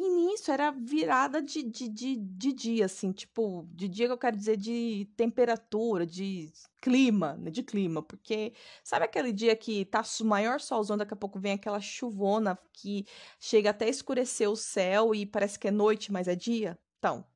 E 0.00 0.08
nisso 0.08 0.52
era 0.52 0.70
virada 0.70 1.42
de, 1.42 1.60
de, 1.60 1.88
de, 1.88 2.14
de 2.14 2.52
dia, 2.52 2.84
assim, 2.84 3.10
tipo, 3.10 3.68
de 3.72 3.88
dia 3.88 4.06
que 4.06 4.12
eu 4.12 4.18
quero 4.18 4.36
dizer 4.36 4.56
de 4.56 5.10
temperatura, 5.16 6.06
de 6.06 6.52
clima, 6.80 7.34
né? 7.36 7.50
De 7.50 7.64
clima, 7.64 8.00
porque 8.00 8.52
sabe 8.84 9.06
aquele 9.06 9.32
dia 9.32 9.56
que 9.56 9.84
tá 9.86 10.04
o 10.20 10.24
maior 10.24 10.60
solzão, 10.60 10.96
daqui 10.96 11.14
a 11.14 11.16
pouco 11.16 11.40
vem 11.40 11.54
aquela 11.54 11.80
chuvona 11.80 12.56
que 12.72 13.06
chega 13.40 13.70
até 13.70 13.88
escurecer 13.88 14.48
o 14.48 14.54
céu 14.54 15.12
e 15.12 15.26
parece 15.26 15.58
que 15.58 15.66
é 15.66 15.72
noite, 15.72 16.12
mas 16.12 16.28
é 16.28 16.36
dia? 16.36 16.78
Então, 17.00 17.26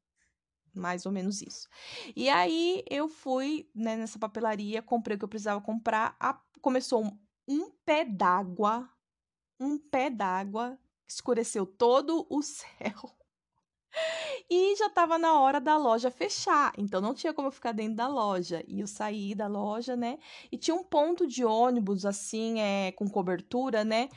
mais 0.73 1.05
ou 1.05 1.11
menos 1.11 1.43
isso. 1.43 1.69
E 2.15 2.29
aí 2.29 2.85
eu 2.89 3.09
fui 3.09 3.69
né, 3.75 3.97
nessa 3.97 4.21
papelaria, 4.21 4.81
comprei 4.81 5.17
o 5.17 5.19
que 5.19 5.25
eu 5.25 5.29
precisava 5.29 5.61
comprar, 5.61 6.15
a... 6.21 6.41
começou 6.61 7.05
um, 7.05 7.19
um 7.49 7.73
pé 7.85 8.05
d'água, 8.05 8.89
um 9.59 9.77
pé 9.77 10.09
d'água 10.09 10.79
escureceu 11.07 11.67
todo 11.67 12.27
o 12.29 12.43
céu. 12.43 13.17
E 14.49 14.75
já 14.77 14.87
estava 14.87 15.19
na 15.19 15.39
hora 15.41 15.61
da 15.61 15.77
loja 15.77 16.11
fechar, 16.11 16.73
então 16.79 17.01
não 17.01 17.15
tinha 17.15 17.33
como 17.33 17.49
eu 17.49 17.53
ficar 17.53 17.73
dentro 17.73 17.97
da 17.97 18.09
loja. 18.09 18.65
E 18.67 18.81
eu 18.81 18.87
saí 18.87 19.35
da 19.35 19.47
loja, 19.47 19.97
né? 19.97 20.19
E 20.51 20.57
tinha 20.59 20.75
um 20.75 20.85
ponto 20.85 21.27
de 21.27 21.45
ônibus, 21.45 22.05
assim, 22.05 22.61
é, 22.61 22.93
com 22.93 23.09
cobertura, 23.09 23.85
né? 23.85 24.09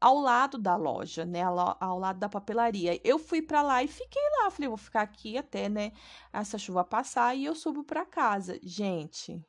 Ao 0.00 0.18
lado 0.18 0.58
da 0.58 0.76
loja, 0.76 1.24
né? 1.24 1.42
Ao, 1.42 1.76
ao 1.80 1.98
lado 1.98 2.18
da 2.18 2.28
papelaria. 2.28 3.00
Eu 3.04 3.18
fui 3.18 3.40
para 3.40 3.62
lá 3.62 3.82
e 3.82 3.88
fiquei 3.88 4.22
lá. 4.40 4.50
Falei, 4.50 4.68
vou 4.68 4.76
ficar 4.76 5.02
aqui 5.02 5.38
até, 5.38 5.68
né? 5.68 5.92
Essa 6.32 6.58
chuva 6.58 6.84
passar 6.84 7.34
e 7.36 7.44
eu 7.44 7.54
subo 7.54 7.84
para 7.84 8.04
casa. 8.04 8.58
Gente, 8.62 9.40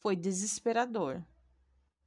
foi 0.00 0.14
desesperador. 0.16 1.22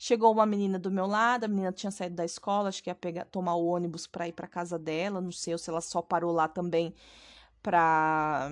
Chegou 0.04 0.32
uma 0.32 0.48
menina 0.48 0.80
do 0.80 0.90
meu 0.90 1.06
lado, 1.06 1.44
a 1.44 1.48
menina 1.48 1.72
tinha 1.72 1.92
saído 1.92 2.16
da 2.16 2.26
escola, 2.26 2.70
acho 2.70 2.82
que 2.82 2.90
ia 2.90 2.96
pegar, 2.96 3.24
tomar 3.26 3.54
o 3.54 3.68
ônibus 3.68 4.08
para 4.08 4.28
ir 4.28 4.34
para 4.34 4.48
casa 4.48 4.80
dela, 4.80 5.22
não 5.22 5.32
sei 5.32 5.56
se 5.60 5.70
ela 5.70 5.80
só 5.80 6.02
parou 6.02 6.32
lá 6.32 6.48
também 6.48 6.92
para 7.62 8.50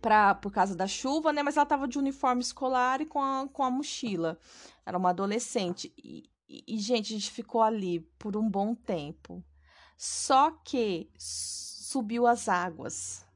para 0.00 0.36
por 0.36 0.52
causa 0.52 0.76
da 0.76 0.86
chuva, 0.86 1.32
né? 1.32 1.42
Mas 1.42 1.56
ela 1.56 1.66
tava 1.66 1.88
de 1.88 1.98
uniforme 1.98 2.40
escolar 2.40 3.00
e 3.00 3.06
com 3.06 3.20
a, 3.20 3.48
com 3.48 3.64
a 3.64 3.70
mochila. 3.70 4.38
Era 4.86 4.96
uma 4.96 5.10
adolescente. 5.10 5.92
E, 5.98 6.30
e, 6.48 6.62
e, 6.68 6.78
gente, 6.78 7.12
a 7.12 7.18
gente 7.18 7.32
ficou 7.32 7.60
ali 7.60 7.98
por 8.16 8.36
um 8.36 8.48
bom 8.48 8.76
tempo. 8.76 9.42
Só 9.96 10.52
que 10.52 11.10
subiu 11.18 12.28
as 12.28 12.48
águas. 12.48 13.26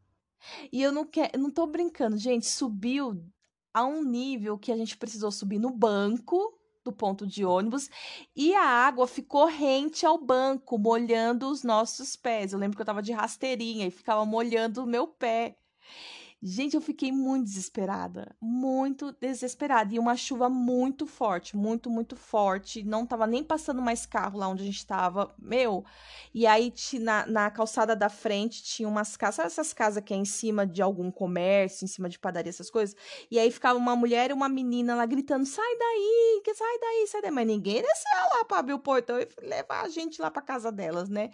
E 0.71 0.81
eu 0.81 0.93
não 0.93 1.05
quero, 1.05 1.37
não 1.37 1.51
tô 1.51 1.67
brincando, 1.67 2.17
gente, 2.17 2.47
subiu 2.47 3.27
a 3.75 3.85
um 3.85 4.05
nível 4.05 4.57
que 4.57 4.71
a 4.71 4.77
gente 4.77 4.97
precisou 4.97 5.33
subir 5.33 5.59
no 5.59 5.71
banco 5.71 6.62
do 6.85 6.93
ponto 6.93 7.27
de 7.27 7.45
ônibus 7.45 7.89
e 8.35 8.55
a 8.55 8.65
água 8.65 9.07
ficou 9.07 9.47
rente 9.47 10.05
ao 10.05 10.19
banco, 10.19 10.79
molhando 10.79 11.49
os 11.49 11.63
nossos 11.63 12.17
pés. 12.17 12.53
Eu 12.53 12.59
lembro 12.59 12.77
que 12.77 12.83
eu 12.83 12.87
tava 12.87 13.03
de 13.03 13.13
rasteirinha 13.13 13.87
e 13.87 13.91
ficava 13.91 14.25
molhando 14.25 14.83
o 14.83 14.87
meu 14.87 15.07
pé. 15.07 15.57
Gente, 16.45 16.75
eu 16.75 16.81
fiquei 16.81 17.13
muito 17.13 17.45
desesperada, 17.45 18.35
muito 18.41 19.13
desesperada. 19.13 19.95
E 19.95 19.99
uma 19.99 20.17
chuva 20.17 20.49
muito 20.49 21.07
forte, 21.07 21.57
muito, 21.57 21.89
muito 21.89 22.17
forte. 22.17 22.83
Não 22.83 23.07
tava 23.07 23.29
nem 23.29 23.45
passando 23.45 23.81
mais 23.81 24.05
carro 24.07 24.41
lá 24.41 24.49
onde 24.49 24.65
a 24.65 24.67
gente 24.67 24.85
tava. 24.85 25.33
Meu. 25.39 25.85
E 26.35 26.45
aí, 26.45 26.73
na, 26.95 27.25
na 27.27 27.49
calçada 27.49 27.95
da 27.95 28.09
frente, 28.09 28.61
tinha 28.61 28.89
umas 28.89 29.17
casas. 29.17 29.37
Sabe 29.37 29.47
essas 29.47 29.73
casas 29.73 30.03
que 30.03 30.13
é 30.13 30.17
em 30.17 30.25
cima 30.25 30.67
de 30.67 30.83
algum 30.83 31.13
comércio, 31.13 31.85
em 31.85 31.89
cima 31.89 32.09
de 32.09 32.19
padaria, 32.19 32.51
essas 32.51 32.71
coisas? 32.71 32.97
E 33.31 33.39
aí 33.39 33.49
ficava 33.53 33.79
uma 33.79 33.95
mulher 33.95 34.31
e 34.31 34.33
uma 34.33 34.49
menina 34.49 34.97
lá 34.97 35.07
gritando: 35.07 35.47
sai 35.47 35.77
daí, 35.79 36.43
sai 36.57 36.79
daí, 36.81 37.07
sai 37.07 37.23
daí. 37.23 37.31
Mas 37.31 37.47
ninguém 37.47 37.83
desceu 37.83 38.39
lá 38.39 38.45
pra 38.45 38.59
abrir 38.59 38.75
o 38.75 38.81
portão 38.81 39.17
e 39.21 39.29
levar 39.43 39.83
a 39.85 39.89
gente 39.89 40.21
lá 40.21 40.29
pra 40.29 40.43
casa 40.43 40.73
delas, 40.73 41.09
né? 41.09 41.31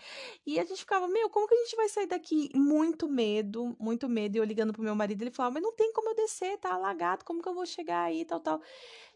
E 0.47 0.61
a 0.61 0.65
gente 0.67 0.81
ficava: 0.81 1.09
meu, 1.09 1.31
como 1.31 1.49
que 1.49 1.55
a 1.55 1.65
gente 1.65 1.77
vai 1.77 1.89
sair 1.89 2.07
daqui? 2.07 2.51
Muito 2.55 3.09
medo, 3.09 3.75
muito 3.81 4.07
medo. 4.07 4.37
E 4.37 4.39
eu 4.39 4.45
ligando 4.45 4.71
pro 4.71 4.83
meu 4.83 4.98
marido, 4.99 5.23
ele 5.23 5.31
falava, 5.31 5.55
mas 5.55 5.63
não 5.63 5.75
tem 5.75 5.93
como 5.93 6.11
eu 6.11 6.15
descer, 6.15 6.59
tá 6.59 6.75
alagado, 6.75 7.25
como 7.25 7.43
que 7.43 7.49
eu 7.49 7.55
vou 7.55 7.67
chegar 7.67 8.03
aí, 8.03 8.25
tal, 8.25 8.41
tal. 8.41 8.61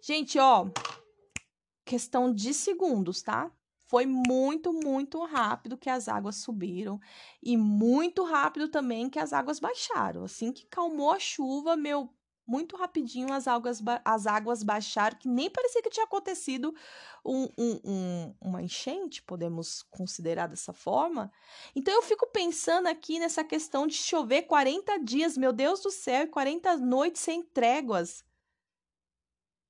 Gente, 0.00 0.38
ó, 0.38 0.66
questão 1.84 2.32
de 2.32 2.54
segundos, 2.54 3.22
tá? 3.22 3.50
Foi 3.86 4.06
muito, 4.06 4.72
muito 4.72 5.22
rápido 5.24 5.76
que 5.76 5.90
as 5.90 6.08
águas 6.08 6.36
subiram 6.36 6.98
e 7.42 7.56
muito 7.58 8.24
rápido 8.24 8.68
também 8.68 9.10
que 9.10 9.18
as 9.18 9.34
águas 9.34 9.60
baixaram. 9.60 10.24
Assim 10.24 10.50
que 10.50 10.66
calmou 10.66 11.10
a 11.10 11.18
chuva, 11.18 11.76
meu 11.76 12.08
muito 12.46 12.76
rapidinho 12.76 13.32
as 13.32 13.46
águas, 13.46 13.80
as 14.04 14.26
águas 14.26 14.62
baixaram, 14.62 15.16
que 15.16 15.28
nem 15.28 15.48
parecia 15.48 15.82
que 15.82 15.90
tinha 15.90 16.04
acontecido 16.04 16.74
um, 17.24 17.44
um, 17.56 17.80
um, 17.84 18.34
uma 18.40 18.62
enchente, 18.62 19.22
podemos 19.22 19.82
considerar 19.84 20.48
dessa 20.48 20.72
forma. 20.72 21.32
Então 21.74 21.94
eu 21.94 22.02
fico 22.02 22.26
pensando 22.26 22.88
aqui 22.88 23.18
nessa 23.18 23.44
questão 23.44 23.86
de 23.86 23.94
chover 23.94 24.42
40 24.42 24.98
dias, 24.98 25.36
meu 25.36 25.52
Deus 25.52 25.80
do 25.80 25.90
céu, 25.90 26.24
e 26.24 26.28
40 26.28 26.76
noites 26.78 27.22
sem 27.22 27.42
tréguas. 27.42 28.24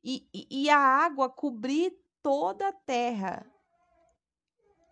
E, 0.02 0.26
e, 0.35 0.64
e 0.64 0.71
a 0.71 0.79
água 0.79 1.29
cobrir 1.29 1.97
toda 2.23 2.69
a 2.69 2.73
terra. 2.73 3.47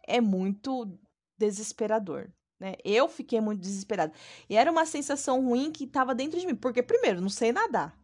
É 0.07 0.21
muito 0.21 0.99
desesperador. 1.37 2.31
Né? 2.61 2.75
Eu 2.85 3.09
fiquei 3.09 3.41
muito 3.41 3.61
desesperada. 3.61 4.13
E 4.49 4.57
era 4.57 4.71
uma 4.71 4.85
sensação 4.85 5.43
ruim 5.43 5.73
que 5.73 5.85
estava 5.85 6.15
dentro 6.15 6.39
de 6.39 6.47
mim. 6.47 6.55
Porque, 6.55 6.83
primeiro, 6.83 7.21
não 7.21 7.31
sei 7.31 7.53
nadar. 7.53 7.99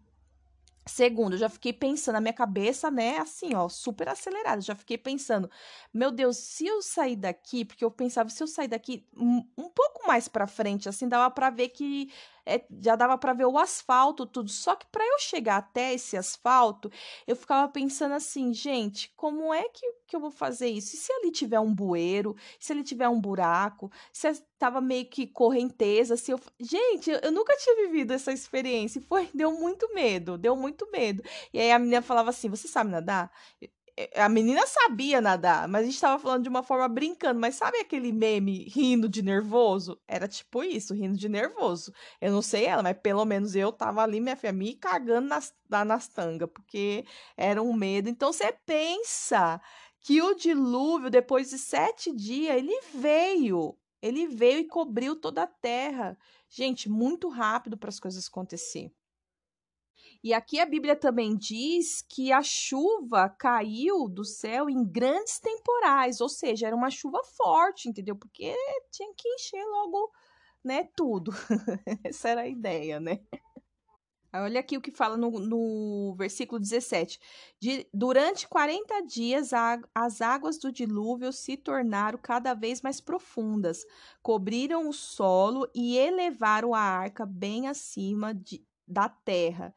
Segundo, 0.88 1.34
eu 1.34 1.38
já 1.38 1.48
fiquei 1.48 1.72
pensando, 1.72 2.14
na 2.14 2.20
minha 2.20 2.32
cabeça, 2.32 2.92
né, 2.92 3.18
assim, 3.18 3.56
ó, 3.56 3.68
super 3.68 4.08
acelerada. 4.08 4.60
Já 4.60 4.74
fiquei 4.76 4.96
pensando, 4.96 5.50
meu 5.92 6.12
Deus, 6.12 6.36
se 6.36 6.64
eu 6.64 6.80
sair 6.80 7.16
daqui, 7.16 7.64
porque 7.64 7.84
eu 7.84 7.90
pensava, 7.90 8.30
se 8.30 8.40
eu 8.40 8.46
sair 8.46 8.68
daqui 8.68 9.04
um, 9.16 9.44
um 9.58 9.68
pouco 9.68 10.06
mais 10.06 10.28
para 10.28 10.46
frente, 10.46 10.88
assim, 10.88 11.08
dava 11.08 11.28
para 11.28 11.50
ver 11.50 11.70
que 11.70 12.08
é, 12.46 12.64
já 12.80 12.94
dava 12.94 13.18
para 13.18 13.32
ver 13.32 13.44
o 13.46 13.58
asfalto, 13.58 14.24
tudo. 14.24 14.48
Só 14.50 14.76
que 14.76 14.86
para 14.86 15.04
eu 15.04 15.18
chegar 15.18 15.56
até 15.56 15.92
esse 15.94 16.16
asfalto, 16.16 16.90
eu 17.26 17.34
ficava 17.34 17.68
pensando 17.70 18.14
assim, 18.14 18.54
gente, 18.54 19.12
como 19.16 19.52
é 19.52 19.68
que, 19.68 19.92
que 20.06 20.14
eu 20.14 20.20
vou 20.20 20.30
fazer 20.30 20.68
isso? 20.68 20.94
E 20.94 20.98
se 20.98 21.12
ali 21.12 21.32
tiver 21.32 21.58
um 21.60 21.74
bueiro? 21.74 22.36
Se 22.60 22.72
ali 22.72 22.82
tiver 22.84 23.08
um 23.08 23.20
buraco? 23.20 23.90
Se 24.12 24.32
tava 24.58 24.80
meio 24.80 25.06
que 25.06 25.26
correnteza? 25.26 26.16
Se 26.16 26.30
eu... 26.32 26.40
Gente, 26.60 27.10
eu, 27.10 27.18
eu 27.18 27.32
nunca 27.32 27.56
tinha 27.56 27.76
vivido 27.86 28.12
essa 28.12 28.32
experiência 28.32 28.98
e 29.00 29.02
foi, 29.02 29.28
deu 29.34 29.52
muito 29.52 29.92
medo, 29.92 30.38
deu 30.38 30.54
muito 30.56 30.88
medo. 30.90 31.22
E 31.52 31.58
aí 31.58 31.72
a 31.72 31.78
menina 31.78 32.00
falava 32.02 32.30
assim: 32.30 32.48
Você 32.48 32.68
sabe 32.68 32.90
nadar? 32.90 33.30
É, 33.98 34.20
a 34.20 34.28
menina 34.28 34.66
sabia 34.66 35.20
nadar, 35.22 35.66
mas 35.66 35.82
a 35.82 35.86
gente 35.86 36.00
tava 36.00 36.22
falando 36.22 36.42
de 36.42 36.48
uma 36.50 36.62
forma 36.62 36.86
brincando. 36.88 37.40
Mas 37.40 37.54
sabe 37.54 37.78
aquele 37.78 38.12
meme 38.12 38.64
rindo 38.68 39.08
de 39.08 39.22
nervoso? 39.22 39.98
Era 40.06 40.28
tipo 40.28 40.62
isso, 40.62 40.92
rindo 40.94 41.16
de 41.16 41.28
nervoso. 41.28 41.92
Eu 42.20 42.30
não 42.32 42.42
sei 42.42 42.66
ela, 42.66 42.82
mas 42.82 42.98
pelo 42.98 43.24
menos 43.24 43.56
eu 43.56 43.72
tava 43.72 44.02
ali, 44.02 44.20
minha 44.20 44.36
filha, 44.36 44.52
me 44.52 44.74
cagando 44.74 45.28
nas, 45.28 45.54
nas 45.68 46.08
tangas, 46.08 46.48
porque 46.52 47.06
era 47.36 47.62
um 47.62 47.72
medo. 47.72 48.08
Então 48.08 48.32
você 48.32 48.52
pensa 48.66 49.60
que 50.00 50.20
o 50.22 50.34
dilúvio, 50.34 51.10
depois 51.10 51.50
de 51.50 51.58
sete 51.58 52.12
dias, 52.12 52.56
ele 52.56 52.78
veio. 52.94 53.76
Ele 54.02 54.26
veio 54.26 54.60
e 54.60 54.64
cobriu 54.64 55.16
toda 55.16 55.44
a 55.44 55.46
terra. 55.46 56.18
Gente, 56.50 56.88
muito 56.88 57.28
rápido 57.28 57.76
para 57.78 57.88
as 57.88 57.98
coisas 57.98 58.28
acontecer. 58.28 58.92
E 60.26 60.34
aqui 60.34 60.58
a 60.58 60.66
Bíblia 60.66 60.96
também 60.96 61.36
diz 61.36 62.02
que 62.02 62.32
a 62.32 62.42
chuva 62.42 63.28
caiu 63.28 64.08
do 64.08 64.24
céu 64.24 64.68
em 64.68 64.84
grandes 64.84 65.38
temporais, 65.38 66.20
ou 66.20 66.28
seja, 66.28 66.66
era 66.66 66.74
uma 66.74 66.90
chuva 66.90 67.22
forte, 67.22 67.88
entendeu? 67.88 68.16
Porque 68.16 68.52
tinha 68.90 69.14
que 69.16 69.28
encher 69.28 69.64
logo, 69.64 70.10
né, 70.64 70.88
tudo. 70.96 71.30
Essa 72.02 72.30
era 72.30 72.40
a 72.40 72.48
ideia, 72.48 72.98
né? 72.98 73.20
Olha 74.32 74.58
aqui 74.58 74.76
o 74.76 74.80
que 74.80 74.90
fala 74.90 75.16
no, 75.16 75.30
no 75.30 76.16
versículo 76.18 76.58
17. 76.60 77.20
De, 77.60 77.88
durante 77.94 78.48
40 78.48 79.02
dias, 79.02 79.52
a, 79.52 79.80
as 79.94 80.20
águas 80.20 80.58
do 80.58 80.72
dilúvio 80.72 81.32
se 81.32 81.56
tornaram 81.56 82.18
cada 82.20 82.52
vez 82.52 82.82
mais 82.82 83.00
profundas, 83.00 83.86
cobriram 84.20 84.88
o 84.88 84.92
solo 84.92 85.70
e 85.72 85.96
elevaram 85.96 86.74
a 86.74 86.80
arca 86.80 87.24
bem 87.24 87.68
acima 87.68 88.34
de, 88.34 88.66
da 88.88 89.08
terra. 89.08 89.72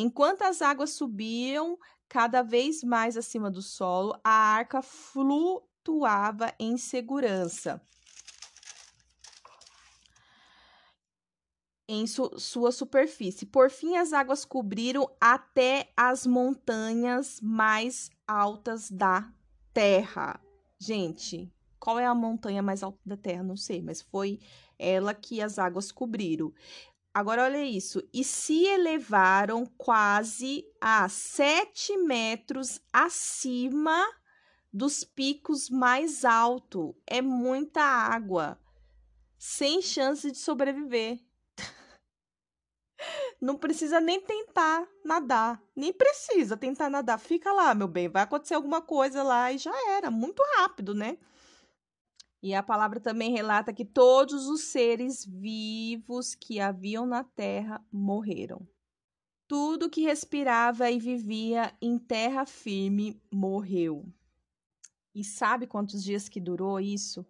Enquanto 0.00 0.42
as 0.42 0.62
águas 0.62 0.90
subiam 0.90 1.76
cada 2.08 2.40
vez 2.40 2.84
mais 2.84 3.16
acima 3.16 3.50
do 3.50 3.60
solo, 3.60 4.16
a 4.22 4.30
arca 4.30 4.80
flutuava 4.80 6.54
em 6.56 6.76
segurança. 6.76 7.82
Em 11.88 12.06
su 12.06 12.30
sua 12.38 12.70
superfície. 12.70 13.44
Por 13.44 13.70
fim, 13.70 13.96
as 13.96 14.12
águas 14.12 14.44
cobriram 14.44 15.10
até 15.20 15.90
as 15.96 16.24
montanhas 16.24 17.40
mais 17.42 18.08
altas 18.24 18.88
da 18.92 19.28
terra. 19.74 20.40
Gente, 20.78 21.52
Qual 21.78 21.98
é 21.98 22.04
a 22.04 22.14
montanha 22.14 22.60
mais 22.60 22.82
alta 22.82 22.98
da 23.06 23.16
Terra? 23.16 23.42
Não 23.42 23.56
sei, 23.56 23.80
mas 23.80 24.02
foi 24.02 24.40
ela 24.78 25.14
que 25.14 25.40
as 25.40 25.58
águas 25.58 25.92
cobriram. 25.92 26.52
Agora, 27.18 27.42
olha 27.42 27.64
isso. 27.64 28.00
E 28.14 28.22
se 28.22 28.64
elevaram 28.64 29.66
quase 29.76 30.64
a 30.80 31.08
7 31.08 31.96
metros 31.96 32.80
acima 32.92 34.06
dos 34.72 35.02
picos 35.02 35.68
mais 35.68 36.24
altos. 36.24 36.94
É 37.04 37.20
muita 37.20 37.82
água. 37.82 38.56
Sem 39.36 39.82
chance 39.82 40.30
de 40.30 40.38
sobreviver. 40.38 41.18
Não 43.42 43.56
precisa 43.56 44.00
nem 44.00 44.20
tentar 44.20 44.86
nadar. 45.04 45.60
Nem 45.74 45.92
precisa 45.92 46.56
tentar 46.56 46.88
nadar. 46.88 47.18
Fica 47.18 47.52
lá, 47.52 47.74
meu 47.74 47.88
bem. 47.88 48.08
Vai 48.08 48.22
acontecer 48.22 48.54
alguma 48.54 48.80
coisa 48.80 49.24
lá 49.24 49.50
e 49.50 49.58
já 49.58 49.74
era. 49.90 50.08
Muito 50.08 50.40
rápido, 50.56 50.94
né? 50.94 51.18
E 52.42 52.54
a 52.54 52.62
palavra 52.62 53.00
também 53.00 53.32
relata 53.32 53.72
que 53.72 53.84
todos 53.84 54.46
os 54.46 54.62
seres 54.62 55.24
vivos 55.24 56.34
que 56.34 56.60
haviam 56.60 57.04
na 57.04 57.24
terra 57.24 57.84
morreram. 57.90 58.66
Tudo 59.48 59.90
que 59.90 60.02
respirava 60.02 60.90
e 60.90 60.98
vivia 60.98 61.74
em 61.80 61.98
terra 61.98 62.46
firme 62.46 63.20
morreu. 63.32 64.06
E 65.14 65.24
sabe 65.24 65.66
quantos 65.66 66.04
dias 66.04 66.28
que 66.28 66.40
durou 66.40 66.78
isso? 66.78 67.26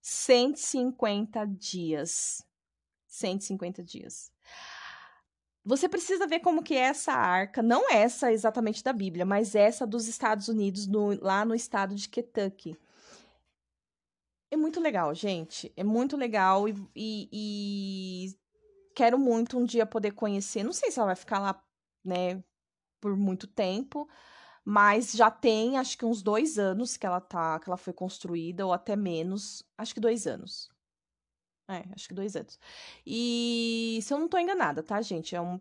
150 0.00 1.44
dias. 1.46 2.46
150 3.06 3.82
dias. 3.82 4.30
Você 5.64 5.88
precisa 5.88 6.26
ver 6.26 6.40
como 6.40 6.62
que 6.62 6.74
é 6.74 6.80
essa 6.80 7.12
arca, 7.12 7.62
não 7.62 7.90
essa 7.90 8.32
exatamente 8.32 8.82
da 8.82 8.92
Bíblia, 8.92 9.24
mas 9.24 9.54
essa 9.54 9.86
dos 9.86 10.08
Estados 10.08 10.48
Unidos, 10.48 10.86
no, 10.86 11.18
lá 11.22 11.44
no 11.44 11.54
estado 11.54 11.94
de 11.94 12.08
Kentucky. 12.08 12.76
É 14.52 14.56
muito 14.56 14.80
legal, 14.80 15.14
gente. 15.14 15.72
É 15.74 15.82
muito 15.82 16.14
legal 16.14 16.68
e, 16.68 16.74
e, 16.94 17.28
e, 17.32 18.38
quero 18.94 19.18
muito 19.18 19.58
um 19.58 19.64
dia 19.64 19.86
poder 19.86 20.10
conhecer. 20.12 20.62
Não 20.62 20.74
sei 20.74 20.90
se 20.90 20.98
ela 20.98 21.06
vai 21.06 21.16
ficar 21.16 21.38
lá, 21.38 21.64
né, 22.04 22.44
por 23.00 23.16
muito 23.16 23.46
tempo, 23.46 24.06
mas 24.62 25.12
já 25.12 25.30
tem, 25.30 25.78
acho 25.78 25.96
que 25.96 26.04
uns 26.04 26.22
dois 26.22 26.58
anos 26.58 26.98
que 26.98 27.06
ela 27.06 27.18
tá, 27.18 27.58
que 27.60 27.70
ela 27.70 27.78
foi 27.78 27.94
construída, 27.94 28.66
ou 28.66 28.74
até 28.74 28.94
menos. 28.94 29.64
Acho 29.78 29.94
que 29.94 30.00
dois 30.00 30.26
anos. 30.26 30.68
É, 31.66 31.84
acho 31.94 32.08
que 32.08 32.14
dois 32.14 32.36
anos. 32.36 32.60
E 33.06 34.00
se 34.02 34.12
eu 34.12 34.18
não 34.18 34.28
tô 34.28 34.36
enganada, 34.36 34.82
tá, 34.82 35.00
gente? 35.00 35.34
É 35.34 35.40
um. 35.40 35.58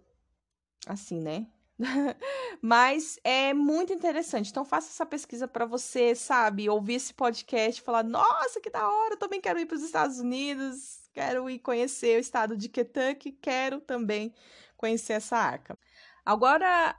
Assim, 0.86 1.22
né? 1.22 1.48
Mas 2.62 3.20
é 3.24 3.54
muito 3.54 3.92
interessante. 3.94 4.50
Então 4.52 4.64
faça 4.66 4.90
essa 4.90 5.06
pesquisa 5.06 5.48
para 5.48 5.66
você, 5.66 6.14
sabe, 6.16 6.70
ouvir 6.70 6.96
esse 6.96 7.14
podcast 7.14 7.82
falar: 7.82 8.04
"Nossa, 8.04 8.60
que 8.62 8.70
da 8.70 8.88
hora, 8.90 9.14
eu 9.16 9.18
também 9.20 9.42
quero 9.42 9.60
ir 9.60 9.66
para 9.66 9.76
os 9.78 9.84
Estados 9.84 10.20
Unidos, 10.20 11.10
quero 11.14 11.50
ir 11.50 11.60
conhecer 11.60 12.18
o 12.18 12.20
estado 12.20 12.56
de 12.56 12.70
Kentucky, 12.70 13.32
quero 13.32 13.82
também 13.82 14.34
conhecer 14.78 15.14
essa 15.14 15.38
arca". 15.38 15.78
Agora, 16.26 16.96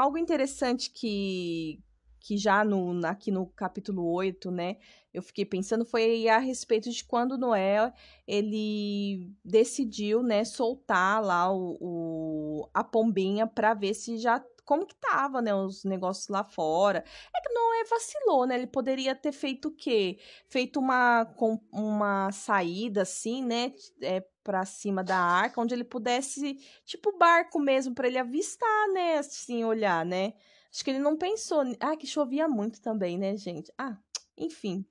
algo 0.00 0.16
interessante 0.18 0.90
que 0.90 1.78
que 2.24 2.38
já 2.38 2.64
no, 2.64 3.06
aqui 3.06 3.30
no 3.30 3.46
capítulo 3.48 4.10
8, 4.10 4.50
né, 4.50 4.78
eu 5.12 5.22
fiquei 5.22 5.44
pensando 5.44 5.84
foi 5.84 6.26
a 6.26 6.38
respeito 6.38 6.88
de 6.90 7.04
quando 7.04 7.36
Noé 7.36 7.92
ele 8.26 9.30
decidiu, 9.44 10.22
né, 10.22 10.42
soltar 10.42 11.22
lá 11.22 11.52
o, 11.52 11.76
o 11.78 12.70
a 12.72 12.82
pombinha 12.82 13.46
para 13.46 13.74
ver 13.74 13.92
se 13.92 14.16
já 14.16 14.42
como 14.64 14.86
que 14.86 14.94
tava, 14.94 15.42
né, 15.42 15.54
os 15.54 15.84
negócios 15.84 16.28
lá 16.28 16.42
fora. 16.42 17.04
É 17.36 17.40
que 17.42 17.52
Noé 17.52 17.84
vacilou, 17.84 18.46
né? 18.46 18.54
Ele 18.54 18.66
poderia 18.66 19.14
ter 19.14 19.32
feito 19.32 19.68
o 19.68 19.76
quê? 19.76 20.18
Feito 20.48 20.80
uma 20.80 21.30
uma 21.70 22.32
saída 22.32 23.02
assim, 23.02 23.44
né, 23.44 23.74
é, 24.00 24.24
para 24.42 24.64
cima 24.64 25.04
da 25.04 25.18
arca, 25.18 25.60
onde 25.60 25.74
ele 25.74 25.84
pudesse, 25.84 26.56
tipo 26.86 27.18
barco 27.18 27.60
mesmo, 27.60 27.94
para 27.94 28.06
ele 28.08 28.18
avistar, 28.18 28.88
né, 28.94 29.18
assim, 29.18 29.62
olhar, 29.62 30.06
né? 30.06 30.32
Acho 30.74 30.82
que 30.82 30.90
ele 30.90 30.98
não 30.98 31.16
pensou. 31.16 31.62
Ah, 31.78 31.96
que 31.96 32.04
chovia 32.04 32.48
muito 32.48 32.80
também, 32.80 33.16
né, 33.16 33.36
gente? 33.36 33.72
Ah, 33.78 33.96
enfim. 34.36 34.84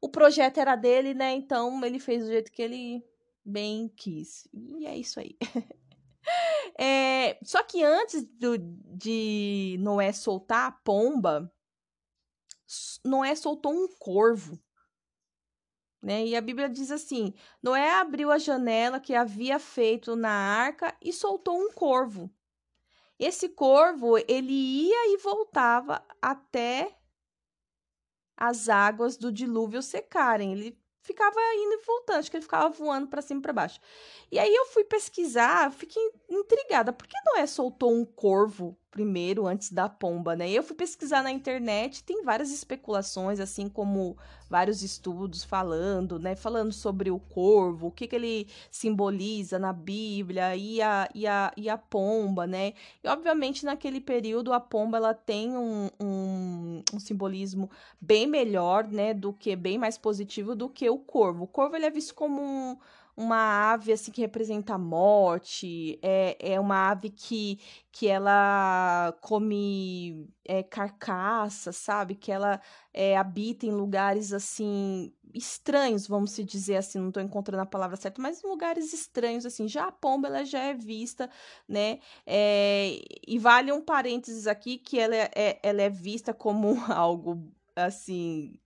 O 0.00 0.08
projeto 0.08 0.56
era 0.56 0.74
dele, 0.74 1.12
né? 1.12 1.34
Então 1.34 1.84
ele 1.84 1.98
fez 1.98 2.24
do 2.24 2.30
jeito 2.30 2.50
que 2.50 2.62
ele 2.62 3.04
bem 3.44 3.86
quis. 3.94 4.48
E 4.54 4.86
é 4.86 4.96
isso 4.96 5.20
aí. 5.20 5.36
é, 6.80 7.38
só 7.44 7.62
que 7.62 7.84
antes 7.84 8.24
do, 8.24 8.56
de 8.58 9.76
Noé 9.80 10.10
soltar 10.10 10.68
a 10.68 10.72
pomba, 10.72 11.52
Noé 13.04 13.34
soltou 13.34 13.74
um 13.74 13.88
corvo. 13.98 14.58
Né? 16.00 16.28
E 16.28 16.34
a 16.36 16.40
Bíblia 16.40 16.66
diz 16.66 16.90
assim: 16.90 17.34
Noé 17.62 17.90
abriu 17.90 18.30
a 18.30 18.38
janela 18.38 18.98
que 18.98 19.14
havia 19.14 19.58
feito 19.58 20.16
na 20.16 20.30
arca 20.30 20.96
e 21.02 21.12
soltou 21.12 21.58
um 21.58 21.70
corvo. 21.72 22.34
Esse 23.18 23.48
corvo, 23.48 24.18
ele 24.18 24.52
ia 24.52 25.14
e 25.14 25.16
voltava 25.16 26.04
até 26.20 26.94
as 28.36 28.68
águas 28.68 29.16
do 29.16 29.32
dilúvio 29.32 29.82
secarem. 29.82 30.52
Ele 30.52 30.78
ficava 31.00 31.38
indo 31.54 31.74
e 31.74 31.84
voltando, 31.84 32.18
acho 32.18 32.30
que 32.30 32.36
ele 32.36 32.42
ficava 32.42 32.68
voando 32.68 33.08
para 33.08 33.22
cima 33.22 33.38
e 33.38 33.42
para 33.42 33.52
baixo. 33.52 33.80
E 34.30 34.38
aí 34.38 34.54
eu 34.54 34.66
fui 34.66 34.84
pesquisar, 34.84 35.72
fiquei 35.72 36.02
intrigada, 36.28 36.92
por 36.92 37.06
que 37.06 37.16
Noé 37.24 37.46
soltou 37.46 37.92
um 37.92 38.04
corvo 38.04 38.76
primeiro 38.96 39.46
antes 39.46 39.70
da 39.70 39.90
pomba, 39.90 40.34
né? 40.34 40.50
Eu 40.50 40.62
fui 40.62 40.74
pesquisar 40.74 41.22
na 41.22 41.30
internet, 41.30 42.02
tem 42.02 42.24
várias 42.24 42.50
especulações, 42.50 43.38
assim 43.38 43.68
como 43.68 44.16
vários 44.48 44.82
estudos 44.82 45.44
falando, 45.44 46.18
né? 46.18 46.34
Falando 46.34 46.72
sobre 46.72 47.10
o 47.10 47.18
corvo, 47.18 47.88
o 47.88 47.90
que, 47.90 48.06
que 48.06 48.16
ele 48.16 48.48
simboliza 48.70 49.58
na 49.58 49.70
Bíblia 49.70 50.56
e 50.56 50.80
a, 50.80 51.10
e, 51.14 51.26
a, 51.26 51.52
e 51.58 51.68
a 51.68 51.76
pomba, 51.76 52.46
né? 52.46 52.72
E 53.04 53.08
obviamente 53.08 53.66
naquele 53.66 54.00
período 54.00 54.50
a 54.50 54.60
pomba 54.60 54.96
ela 54.96 55.12
tem 55.12 55.54
um, 55.54 55.90
um, 56.00 56.82
um 56.94 56.98
simbolismo 56.98 57.70
bem 58.00 58.26
melhor, 58.26 58.88
né? 58.88 59.12
Do 59.12 59.30
que 59.30 59.54
bem 59.54 59.76
mais 59.76 59.98
positivo 59.98 60.56
do 60.56 60.70
que 60.70 60.88
o 60.88 60.96
corvo. 60.96 61.44
O 61.44 61.46
corvo 61.46 61.76
ele 61.76 61.84
é 61.84 61.90
visto 61.90 62.14
como 62.14 62.40
um 62.40 62.78
uma 63.16 63.72
ave 63.72 63.92
assim 63.92 64.12
que 64.12 64.20
representa 64.20 64.74
a 64.74 64.78
morte, 64.78 65.98
é, 66.02 66.36
é 66.38 66.60
uma 66.60 66.90
ave 66.90 67.08
que, 67.08 67.58
que 67.90 68.06
ela 68.06 69.16
come 69.22 70.28
é, 70.44 70.62
carcaça, 70.62 71.72
sabe? 71.72 72.14
Que 72.14 72.30
ela 72.30 72.60
é, 72.92 73.16
habita 73.16 73.64
em 73.66 73.70
lugares 73.72 74.32
assim 74.34 75.12
estranhos, 75.34 76.06
vamos 76.06 76.32
se 76.32 76.44
dizer 76.44 76.76
assim, 76.76 76.98
não 76.98 77.08
estou 77.08 77.22
encontrando 77.22 77.62
a 77.62 77.66
palavra 77.66 77.96
certa, 77.96 78.20
mas 78.20 78.42
em 78.44 78.48
lugares 78.48 78.92
estranhos 78.92 79.46
assim. 79.46 79.66
Já 79.66 79.86
a 79.88 79.92
pomba 79.92 80.28
ela 80.28 80.44
já 80.44 80.60
é 80.60 80.74
vista, 80.74 81.30
né? 81.68 82.00
É, 82.26 82.98
e 83.26 83.38
vale 83.38 83.72
um 83.72 83.80
parênteses 83.80 84.46
aqui 84.46 84.78
que 84.78 84.98
ela 84.98 85.16
é, 85.16 85.30
é 85.34 85.60
ela 85.62 85.82
é 85.82 85.90
vista 85.90 86.34
como 86.34 86.76
algo 86.92 87.50
assim 87.74 88.58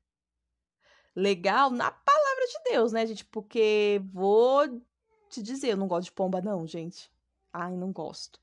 legal 1.15 1.71
na 1.71 1.91
palavra 1.91 2.47
de 2.47 2.71
Deus, 2.71 2.93
né, 2.93 3.07
gente? 3.07 3.25
Porque 3.25 4.01
vou 4.13 4.67
te 5.29 5.43
dizer, 5.43 5.71
eu 5.71 5.77
não 5.77 5.89
gosto 5.89 6.07
de 6.07 6.13
pomba, 6.13 6.41
não, 6.41 6.67
gente. 6.67 7.11
Ai, 7.53 7.77
não 7.77 7.93
gosto. 7.93 8.41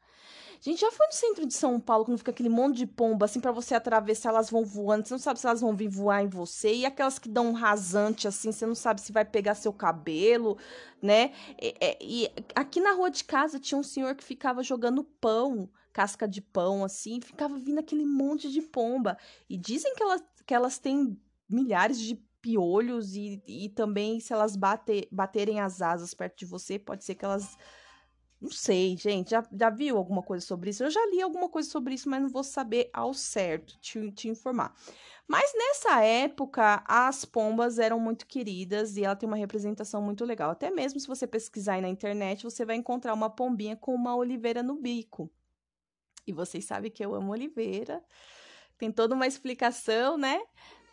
Gente, 0.59 0.81
já 0.81 0.91
foi 0.91 1.05
no 1.05 1.13
centro 1.13 1.45
de 1.45 1.53
São 1.53 1.79
Paulo 1.79 2.03
quando 2.03 2.17
fica 2.17 2.31
aquele 2.31 2.49
monte 2.49 2.77
de 2.77 2.87
pomba, 2.87 3.25
assim, 3.25 3.39
para 3.39 3.51
você 3.51 3.75
atravessar, 3.75 4.29
elas 4.29 4.49
vão 4.49 4.65
voando, 4.65 5.07
você 5.07 5.13
não 5.13 5.19
sabe 5.19 5.39
se 5.39 5.45
elas 5.45 5.61
vão 5.61 5.75
vir 5.75 5.87
voar 5.87 6.23
em 6.23 6.27
você, 6.27 6.73
e 6.73 6.85
aquelas 6.85 7.19
que 7.19 7.29
dão 7.29 7.49
um 7.49 7.53
rasante, 7.53 8.27
assim, 8.27 8.51
você 8.51 8.65
não 8.65 8.73
sabe 8.73 8.99
se 8.99 9.11
vai 9.11 9.23
pegar 9.23 9.53
seu 9.53 9.71
cabelo, 9.71 10.57
né? 11.01 11.31
E, 11.61 11.75
e 12.01 12.31
aqui 12.55 12.81
na 12.81 12.93
rua 12.93 13.11
de 13.11 13.23
casa 13.23 13.59
tinha 13.59 13.77
um 13.77 13.83
senhor 13.83 14.15
que 14.15 14.23
ficava 14.23 14.63
jogando 14.63 15.03
pão, 15.03 15.69
casca 15.93 16.27
de 16.27 16.41
pão, 16.41 16.83
assim, 16.83 17.21
ficava 17.21 17.57
vindo 17.57 17.79
aquele 17.79 18.05
monte 18.05 18.51
de 18.51 18.61
pomba. 18.61 19.17
E 19.47 19.57
dizem 19.57 19.93
que 19.95 20.03
elas, 20.03 20.23
que 20.45 20.53
elas 20.53 20.79
têm 20.79 21.19
milhares 21.47 21.99
de 21.99 22.15
piolhos 22.41 23.15
e, 23.15 23.41
e 23.47 23.69
também 23.69 24.19
se 24.19 24.33
elas 24.33 24.55
bater, 24.55 25.07
baterem 25.11 25.59
as 25.59 25.81
asas 25.81 26.13
perto 26.13 26.39
de 26.39 26.45
você, 26.45 26.77
pode 26.79 27.03
ser 27.03 27.15
que 27.15 27.25
elas. 27.25 27.57
Não 28.39 28.51
sei, 28.51 28.95
gente. 28.95 29.31
Já, 29.31 29.43
já 29.51 29.69
viu 29.69 29.97
alguma 29.97 30.21
coisa 30.21 30.45
sobre 30.45 30.69
isso? 30.69 30.83
Eu 30.83 30.91
já 30.91 31.03
li 31.07 31.21
alguma 31.21 31.49
coisa 31.49 31.67
sobre 31.69 31.95
isso, 31.95 32.07
mas 32.07 32.21
não 32.21 32.29
vou 32.29 32.43
saber 32.43 32.89
ao 32.93 33.11
certo 33.13 33.79
te, 33.79 34.11
te 34.11 34.27
informar. 34.29 34.75
Mas 35.27 35.51
nessa 35.55 36.03
época, 36.03 36.83
as 36.87 37.25
pombas 37.25 37.79
eram 37.79 37.99
muito 37.99 38.27
queridas 38.27 38.95
e 38.95 39.03
ela 39.03 39.15
tem 39.15 39.27
uma 39.27 39.37
representação 39.37 40.01
muito 40.01 40.23
legal. 40.23 40.51
Até 40.51 40.69
mesmo 40.69 40.99
se 40.99 41.07
você 41.07 41.25
pesquisar 41.25 41.73
aí 41.73 41.81
na 41.81 41.89
internet, 41.89 42.43
você 42.43 42.63
vai 42.63 42.75
encontrar 42.75 43.13
uma 43.13 43.29
pombinha 43.29 43.75
com 43.75 43.93
uma 43.93 44.15
oliveira 44.15 44.61
no 44.61 44.75
bico. 44.75 45.31
E 46.27 46.31
vocês 46.31 46.65
sabem 46.65 46.91
que 46.91 47.03
eu 47.03 47.15
amo 47.15 47.31
oliveira. 47.31 48.03
Tem 48.77 48.91
toda 48.91 49.15
uma 49.15 49.25
explicação, 49.25 50.17
né? 50.17 50.39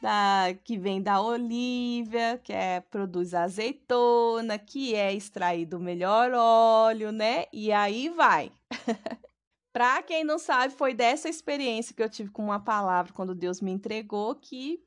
Da, 0.04 0.54
que 0.62 0.76
vem 0.76 1.00
da 1.00 1.18
olívia, 1.18 2.38
que 2.44 2.52
é 2.52 2.80
produz 2.80 3.32
azeitona, 3.32 4.58
que 4.58 4.94
é 4.94 5.14
extraído 5.14 5.78
o 5.78 5.80
melhor 5.80 6.30
óleo, 6.34 7.10
né? 7.10 7.46
E 7.50 7.72
aí 7.72 8.10
vai. 8.10 8.52
Para 9.72 10.02
quem 10.02 10.22
não 10.22 10.38
sabe, 10.38 10.74
foi 10.74 10.92
dessa 10.92 11.26
experiência 11.26 11.94
que 11.94 12.02
eu 12.02 12.10
tive 12.10 12.30
com 12.30 12.44
uma 12.44 12.60
palavra 12.60 13.14
quando 13.14 13.34
Deus 13.34 13.62
me 13.62 13.70
entregou 13.70 14.34
que 14.34 14.78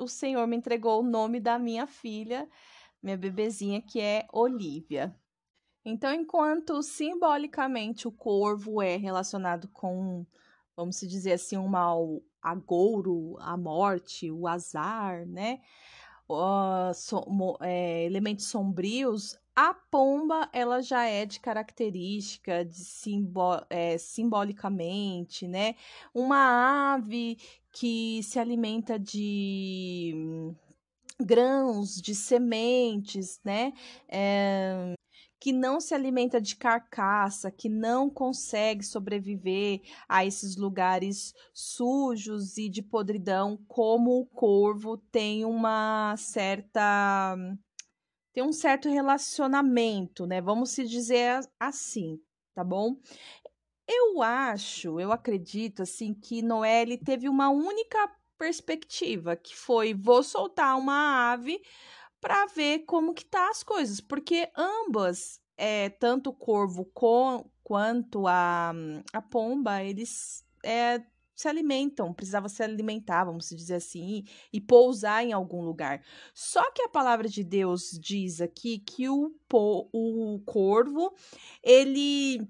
o 0.00 0.08
Senhor 0.08 0.46
me 0.46 0.56
entregou 0.56 1.00
o 1.02 1.06
nome 1.06 1.38
da 1.38 1.58
minha 1.58 1.86
filha, 1.86 2.48
minha 3.02 3.18
bebezinha, 3.18 3.82
que 3.82 4.00
é 4.00 4.26
Olivia. 4.32 5.14
Então, 5.84 6.14
enquanto 6.14 6.82
simbolicamente 6.82 8.08
o 8.08 8.12
corvo 8.12 8.80
é 8.80 8.96
relacionado 8.96 9.68
com, 9.68 10.26
vamos 10.74 10.98
dizer 10.98 11.32
assim, 11.32 11.58
um 11.58 11.68
mal 11.68 12.22
agouro, 12.42 13.36
a 13.40 13.56
morte, 13.56 14.30
o 14.30 14.46
azar, 14.46 15.26
né? 15.26 15.60
Uh, 16.28 16.92
é, 17.60 18.04
elementos 18.04 18.46
sombrios, 18.46 19.36
a 19.54 19.74
pomba, 19.74 20.48
ela 20.52 20.80
já 20.80 21.04
é 21.04 21.26
de 21.26 21.38
característica, 21.40 22.64
de 22.64 22.78
simbo 22.78 23.60
é, 23.68 23.98
simbolicamente, 23.98 25.46
né? 25.46 25.74
Uma 26.14 26.94
ave 26.94 27.36
que 27.70 28.22
se 28.22 28.38
alimenta 28.38 28.98
de 28.98 30.14
grãos, 31.20 32.00
de 32.00 32.14
sementes, 32.14 33.40
né? 33.44 33.72
É, 34.08 34.94
que 35.42 35.52
não 35.52 35.80
se 35.80 35.92
alimenta 35.92 36.40
de 36.40 36.54
carcaça, 36.54 37.50
que 37.50 37.68
não 37.68 38.08
consegue 38.08 38.84
sobreviver 38.84 39.80
a 40.08 40.24
esses 40.24 40.54
lugares 40.54 41.34
sujos 41.52 42.56
e 42.58 42.68
de 42.68 42.80
podridão, 42.80 43.58
como 43.66 44.20
o 44.20 44.26
corvo 44.26 44.96
tem 44.96 45.44
uma 45.44 46.14
certa 46.16 47.36
tem 48.32 48.44
um 48.44 48.52
certo 48.52 48.88
relacionamento, 48.88 50.28
né? 50.28 50.40
Vamos 50.40 50.70
se 50.70 50.84
dizer 50.84 51.40
assim, 51.58 52.20
tá 52.54 52.62
bom? 52.62 52.94
Eu 53.88 54.22
acho, 54.22 55.00
eu 55.00 55.10
acredito 55.10 55.82
assim 55.82 56.14
que 56.14 56.40
Noé 56.40 56.82
ele 56.82 56.96
teve 56.96 57.28
uma 57.28 57.50
única 57.50 57.98
perspectiva, 58.38 59.34
que 59.34 59.56
foi 59.56 59.92
vou 59.92 60.22
soltar 60.22 60.78
uma 60.78 61.32
ave 61.32 61.60
para 62.22 62.46
ver 62.46 62.84
como 62.86 63.12
que 63.12 63.24
tá 63.24 63.50
as 63.50 63.64
coisas, 63.64 64.00
porque 64.00 64.48
ambas, 64.56 65.40
é, 65.56 65.90
tanto 65.90 66.30
o 66.30 66.32
corvo 66.32 66.84
com, 66.94 67.50
quanto 67.64 68.28
a, 68.28 68.72
a 69.12 69.20
pomba, 69.20 69.82
eles 69.82 70.46
é, 70.64 71.02
se 71.34 71.48
alimentam, 71.48 72.14
precisava 72.14 72.48
se 72.48 72.62
alimentar, 72.62 73.24
vamos 73.24 73.48
dizer 73.48 73.74
assim, 73.74 74.22
e, 74.52 74.60
pousar 74.60 75.24
em 75.24 75.32
algum 75.32 75.62
lugar. 75.62 76.00
Só 76.32 76.70
que 76.70 76.82
a 76.82 76.88
palavra 76.88 77.28
de 77.28 77.42
Deus 77.42 77.90
diz 78.00 78.40
aqui 78.40 78.78
que 78.78 79.08
o, 79.08 79.34
o 79.52 80.40
corvo, 80.46 81.12
ele 81.60 82.48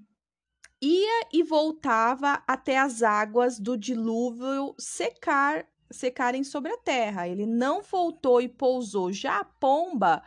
ia 0.79 1.29
e 1.33 1.41
voltava 1.41 2.43
até 2.45 2.77
as 2.77 3.01
águas 3.01 3.57
do 3.59 3.75
dilúvio 3.75 4.75
secar 4.77 5.67
secarem 5.93 6.43
sobre 6.43 6.71
a 6.71 6.77
terra. 6.77 7.27
Ele 7.27 7.45
não 7.45 7.81
voltou 7.81 8.41
e 8.41 8.47
pousou. 8.49 9.11
Já 9.11 9.39
a 9.39 9.45
pomba, 9.45 10.21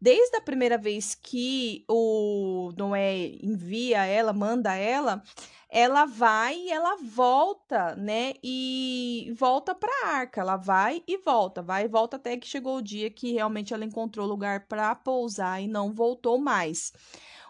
desde 0.00 0.36
a 0.36 0.40
primeira 0.40 0.78
vez 0.78 1.14
que 1.14 1.84
o 1.88 2.72
Noé 2.76 3.38
envia 3.42 4.04
ela, 4.04 4.32
manda 4.32 4.74
ela, 4.74 5.22
ela 5.68 6.04
vai 6.04 6.56
e 6.56 6.70
ela 6.70 6.96
volta, 6.96 7.94
né? 7.94 8.34
E 8.42 9.32
volta 9.36 9.74
para 9.74 9.92
a 10.04 10.08
arca. 10.08 10.40
Ela 10.40 10.56
vai 10.56 11.02
e 11.06 11.16
volta, 11.16 11.62
vai 11.62 11.84
e 11.84 11.88
volta 11.88 12.16
até 12.16 12.36
que 12.36 12.48
chegou 12.48 12.78
o 12.78 12.82
dia 12.82 13.08
que 13.10 13.32
realmente 13.32 13.72
ela 13.72 13.84
encontrou 13.84 14.26
lugar 14.26 14.66
para 14.66 14.94
pousar 14.94 15.62
e 15.62 15.68
não 15.68 15.92
voltou 15.92 16.38
mais. 16.38 16.92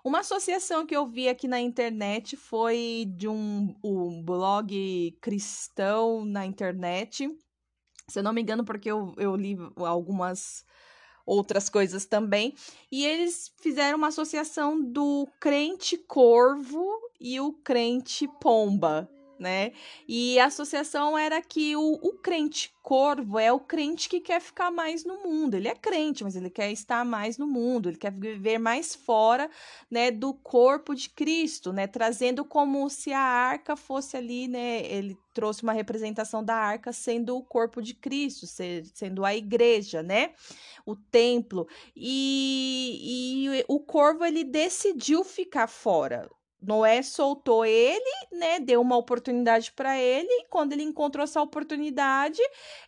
Uma 0.02 0.20
associação 0.20 0.87
que 0.87 0.96
eu 0.96 1.06
vi 1.06 1.28
aqui 1.28 1.46
na 1.46 1.61
internet 1.61 2.35
foi 2.35 3.04
de 3.16 3.28
um, 3.28 3.74
um 3.85 4.22
blog 4.22 5.16
cristão 5.20 6.24
na 6.24 6.46
internet. 6.46 7.28
Se 8.10 8.18
eu 8.18 8.22
não 8.22 8.32
me 8.32 8.42
engano, 8.42 8.64
porque 8.64 8.90
eu, 8.90 9.14
eu 9.16 9.34
li 9.36 9.56
algumas 9.76 10.64
outras 11.24 11.68
coisas 11.68 12.04
também. 12.04 12.54
E 12.90 13.06
eles 13.06 13.52
fizeram 13.60 13.96
uma 13.98 14.08
associação 14.08 14.80
do 14.82 15.28
crente 15.38 15.96
corvo 15.96 16.84
e 17.20 17.38
o 17.40 17.52
crente 17.52 18.28
pomba, 18.40 19.08
né? 19.40 19.72
E 20.07 20.38
a 20.38 20.44
associação 20.44 21.16
era 21.16 21.40
que 21.40 21.74
o, 21.74 21.94
o 22.03 22.12
crente 22.12 22.72
corvo 22.83 23.38
é 23.38 23.50
o 23.50 23.59
crente 23.59 24.09
que 24.09 24.20
quer 24.20 24.40
ficar 24.40 24.70
mais 24.70 25.05
no 25.05 25.22
mundo. 25.22 25.55
Ele 25.55 25.68
é 25.68 25.74
crente, 25.74 26.22
mas 26.22 26.37
ele 26.37 26.50
quer 26.50 26.70
estar 26.70 27.05
mais 27.05 27.38
no 27.38 27.46
mundo, 27.46 27.88
ele 27.88 27.96
quer 27.96 28.12
viver 28.12 28.59
mais 28.59 28.94
fora, 28.94 29.50
né, 29.90 30.11
do 30.11 30.35
corpo 30.35 30.94
de 30.94 31.09
Cristo, 31.09 31.72
né, 31.72 31.87
trazendo 31.87 32.44
como 32.44 32.88
se 32.90 33.12
a 33.12 33.20
arca 33.20 33.76
fosse 33.76 34.16
ali, 34.16 34.46
né, 34.46 34.85
ele 34.85 35.16
trouxe 35.33 35.62
uma 35.62 35.72
representação 35.72 36.44
da 36.44 36.57
arca 36.57 36.92
sendo 36.92 37.37
o 37.37 37.42
corpo 37.42 37.81
de 37.81 37.94
Cristo, 37.94 38.46
sendo 38.92 39.24
a 39.24 39.35
igreja, 39.35 40.03
né, 40.03 40.33
o 40.85 40.94
templo. 40.94 41.66
E, 41.96 43.46
e 43.48 43.64
o 43.68 43.81
corvo 43.81 44.24
ele 44.24 44.44
decidiu 44.44 45.24
ficar 45.24 45.66
fora. 45.66 46.29
Noé 46.62 47.02
soltou 47.02 47.64
ele, 47.64 48.26
né? 48.32 48.60
Deu 48.60 48.80
uma 48.80 48.96
oportunidade 48.96 49.72
para 49.72 49.98
ele. 49.98 50.28
E 50.28 50.46
quando 50.48 50.72
ele 50.72 50.82
encontrou 50.82 51.24
essa 51.24 51.40
oportunidade, 51.40 52.40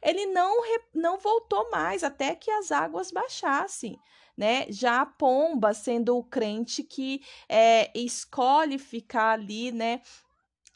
ele 0.03 0.27
não, 0.27 0.63
não 0.95 1.19
voltou 1.19 1.71
mais 1.71 2.05
até 2.05 2.35
que 2.35 2.51
as 2.51 2.71
águas 2.71 3.11
baixassem. 3.11 3.99
Né? 4.37 4.67
Já 4.71 5.03
a 5.03 5.07
pomba, 5.07 5.75
sendo 5.75 6.17
o 6.17 6.25
crente 6.25 6.83
que 6.83 7.23
é, 7.47 7.91
escolhe 7.95 8.79
ficar 8.79 9.33
ali, 9.33 9.71
né? 9.71 10.01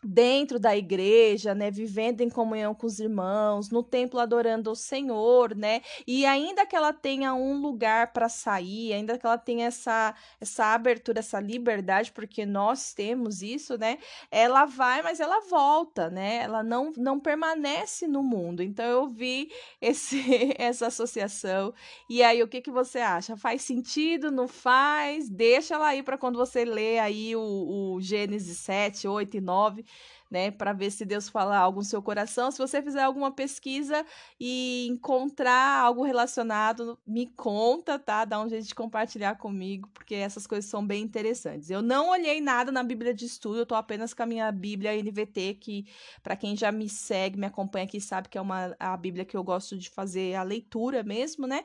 Dentro 0.07 0.59
da 0.59 0.77
igreja, 0.77 1.55
né, 1.55 1.71
vivendo 1.71 2.21
em 2.21 2.31
comunhão 2.31 2.75
com 2.75 2.87
os 2.87 3.01
irmãos, 3.01 3.71
no 3.71 3.83
templo 3.83 4.21
adorando 4.21 4.71
o 4.71 4.77
Senhor, 4.77 5.55
né? 5.55 5.83
E 6.07 6.25
ainda 6.25 6.65
que 6.65 6.77
ela 6.77 6.93
tenha 6.93 7.35
um 7.35 7.61
lugar 7.61 8.13
para 8.13 8.29
sair, 8.29 8.93
ainda 8.93 9.19
que 9.19 9.27
ela 9.27 9.37
tenha 9.37 9.67
essa 9.67 10.15
essa 10.41 10.67
abertura, 10.67 11.19
essa 11.19 11.41
liberdade, 11.41 12.13
porque 12.13 12.47
nós 12.47 12.95
temos 12.95 13.43
isso, 13.43 13.77
né? 13.77 13.99
Ela 14.31 14.65
vai, 14.65 15.03
mas 15.03 15.19
ela 15.19 15.41
volta, 15.41 16.09
né? 16.09 16.37
Ela 16.43 16.63
não 16.63 16.93
não 16.97 17.19
permanece 17.19 18.07
no 18.07 18.23
mundo. 18.23 18.63
Então 18.63 18.85
eu 18.85 19.09
vi 19.09 19.51
esse 19.81 20.17
essa 20.59 20.87
associação. 20.87 21.75
E 22.09 22.23
aí 22.23 22.43
o 22.43 22.49
que 22.49 22.61
que 22.61 22.71
você 22.71 22.99
acha? 23.01 23.37
Faz 23.37 23.63
sentido? 23.63 24.31
Não 24.31 24.47
faz? 24.47 25.29
Deixa 25.29 25.75
ela 25.75 25.89
aí 25.89 26.03
para 26.03 26.17
quando 26.19 26.37
você 26.37 26.65
lê 26.65 26.99
aí 26.99 27.35
o, 27.35 27.95
o 27.95 28.01
Gênesis 28.01 28.59
7, 28.59 29.09
8 29.09 29.37
e 29.39 29.41
9 29.41 29.85
né, 30.31 30.51
para 30.51 30.73
ver 30.73 30.91
se 30.91 31.05
Deus 31.05 31.29
fala 31.29 31.57
algo 31.57 31.79
no 31.79 31.85
seu 31.85 32.03
coração. 32.03 32.51
Se 32.51 32.59
você 32.59 32.83
fizer 32.83 33.03
alguma 33.03 33.31
pesquisa 33.31 34.05
e 34.41 34.87
encontrar 34.91 35.81
algo 35.81 36.03
relacionado, 36.03 36.99
me 37.07 37.27
conta, 37.27 37.99
tá? 37.99 38.25
Dá 38.25 38.41
um 38.41 38.49
jeito 38.49 38.67
de 38.67 38.75
compartilhar 38.75 39.37
comigo, 39.37 39.89
porque 39.95 40.15
essas 40.15 40.47
coisas 40.47 40.69
são 40.69 40.85
bem 40.85 41.03
interessantes. 41.03 41.71
Eu 41.71 41.81
não 41.83 42.11
olhei 42.11 42.41
nada 42.41 42.73
na 42.73 42.83
Bíblia 42.83 43.15
de 43.15 43.25
estudo, 43.25 43.59
eu 43.59 43.67
tô 43.67 43.75
apenas 43.75 44.13
com 44.13 44.23
a 44.23 44.27
minha 44.27 44.51
Bíblia 44.51 45.01
NVT, 45.01 45.55
que 45.61 45.87
para 46.23 46.37
quem 46.37 46.57
já 46.57 46.73
me 46.73 46.89
segue, 46.89 47.39
me 47.39 47.47
acompanha 47.47 47.85
aqui, 47.85 48.01
sabe 48.01 48.29
que 48.29 48.39
é 48.39 48.41
uma 48.41 48.75
a 48.81 48.97
Bíblia 48.97 49.25
que 49.25 49.37
eu 49.37 49.45
gosto 49.45 49.79
de 49.79 49.89
fazer 49.91 50.35
a 50.35 50.43
leitura 50.43 51.03
mesmo, 51.03 51.47
né? 51.47 51.65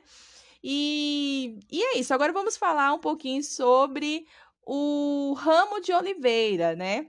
E, 0.62 1.58
e 1.70 1.82
é 1.82 1.98
isso. 1.98 2.14
Agora 2.14 2.32
vamos 2.32 2.56
falar 2.56 2.92
um 2.94 2.98
pouquinho 2.98 3.42
sobre 3.42 4.26
o 4.64 5.34
ramo 5.36 5.80
de 5.80 5.92
oliveira, 5.92 6.76
né? 6.76 7.06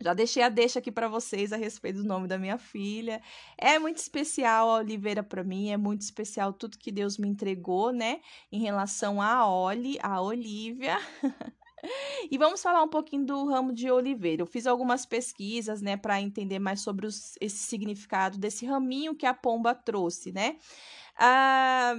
Já 0.00 0.12
deixei 0.12 0.42
a 0.42 0.48
deixa 0.48 0.78
aqui 0.78 0.90
para 0.90 1.08
vocês 1.08 1.52
a 1.52 1.56
respeito 1.56 2.02
do 2.02 2.08
nome 2.08 2.26
da 2.26 2.38
minha 2.38 2.58
filha. 2.58 3.22
É 3.56 3.78
muito 3.78 3.98
especial 3.98 4.70
a 4.70 4.78
Oliveira 4.78 5.22
para 5.22 5.44
mim, 5.44 5.70
é 5.70 5.76
muito 5.76 6.02
especial 6.02 6.52
tudo 6.52 6.78
que 6.78 6.90
Deus 6.90 7.16
me 7.18 7.28
entregou, 7.28 7.92
né, 7.92 8.20
em 8.50 8.60
relação 8.60 9.20
a 9.22 9.48
Oli, 9.48 9.98
a 10.02 10.20
Olivia. 10.20 10.98
e 12.30 12.38
vamos 12.38 12.62
falar 12.62 12.82
um 12.82 12.88
pouquinho 12.88 13.24
do 13.24 13.46
ramo 13.46 13.72
de 13.72 13.90
oliveira. 13.90 14.42
Eu 14.42 14.46
fiz 14.46 14.66
algumas 14.66 15.06
pesquisas, 15.06 15.80
né, 15.80 15.96
para 15.96 16.20
entender 16.20 16.58
mais 16.58 16.80
sobre 16.80 17.06
os, 17.06 17.36
esse 17.40 17.58
significado 17.58 18.38
desse 18.38 18.66
raminho 18.66 19.14
que 19.14 19.26
a 19.26 19.34
pomba 19.34 19.74
trouxe, 19.74 20.32
né? 20.32 20.56
Ah, 21.16 21.94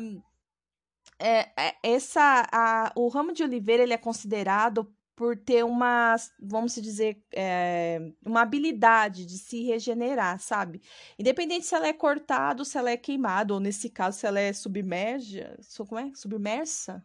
é, 1.19 1.49
é, 1.58 1.75
essa, 1.81 2.47
a, 2.51 2.91
o 2.95 3.08
ramo 3.08 3.31
de 3.31 3.43
oliveira 3.43 3.84
ele 3.84 3.93
é 3.93 3.97
considerado 3.97 4.93
por 5.15 5.38
ter 5.38 5.63
uma, 5.63 6.15
vamos 6.39 6.75
dizer, 6.75 7.23
é, 7.34 8.12
uma 8.25 8.41
habilidade 8.41 9.25
de 9.25 9.38
se 9.38 9.63
regenerar, 9.63 10.39
sabe? 10.39 10.82
Independente 11.17 11.65
se 11.65 11.73
ela 11.73 11.88
é 11.88 11.93
cortada 11.93 12.62
ou 12.62 12.65
se 12.65 12.78
ela 12.78 12.91
é 12.91 12.97
queimada, 12.97 13.54
ou 13.54 13.60
nesse 13.60 13.89
caso, 13.89 14.19
se 14.19 14.28
ela 14.28 14.39
é 14.39 14.51
submersa, 14.51 15.58
como 15.88 15.99
é? 15.99 16.12
Submersa? 16.13 17.04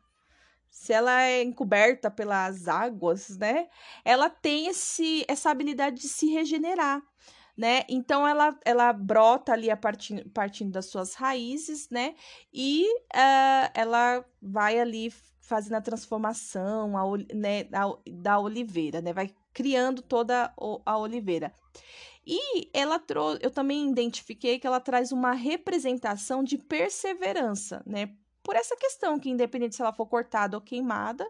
Se 0.68 0.92
ela 0.92 1.22
é 1.22 1.42
encoberta 1.42 2.10
pelas 2.10 2.66
águas, 2.68 3.36
né? 3.38 3.68
Ela 4.04 4.28
tem 4.28 4.66
esse, 4.66 5.24
essa 5.28 5.50
habilidade 5.50 6.00
de 6.00 6.08
se 6.08 6.26
regenerar. 6.26 7.02
Né? 7.56 7.84
Então 7.90 8.26
ela, 8.26 8.58
ela 8.64 8.90
brota 8.92 9.52
ali 9.52 9.70
a 9.70 9.76
partir, 9.76 10.26
partindo 10.30 10.70
das 10.70 10.86
suas 10.86 11.14
raízes, 11.14 11.90
né? 11.90 12.14
E 12.54 12.86
uh, 13.12 13.70
ela 13.74 14.24
vai 14.40 14.80
ali 14.80 15.12
fazendo 15.50 15.74
a 15.74 15.80
transformação 15.80 16.96
a, 16.96 17.02
né, 17.34 17.64
da, 17.64 17.82
da 18.08 18.38
oliveira, 18.38 19.00
né? 19.00 19.12
Vai 19.12 19.34
criando 19.52 20.00
toda 20.00 20.54
a 20.86 20.96
oliveira. 20.96 21.52
E 22.24 22.70
ela 22.72 23.00
trouxe, 23.00 23.40
eu 23.42 23.50
também 23.50 23.90
identifiquei 23.90 24.60
que 24.60 24.66
ela 24.66 24.78
traz 24.78 25.10
uma 25.10 25.32
representação 25.32 26.44
de 26.44 26.56
perseverança, 26.56 27.82
né? 27.84 28.14
Por 28.44 28.54
essa 28.54 28.76
questão 28.76 29.18
que 29.18 29.28
independente 29.28 29.74
se 29.74 29.82
ela 29.82 29.92
for 29.92 30.06
cortada 30.06 30.56
ou 30.56 30.62
queimada, 30.62 31.26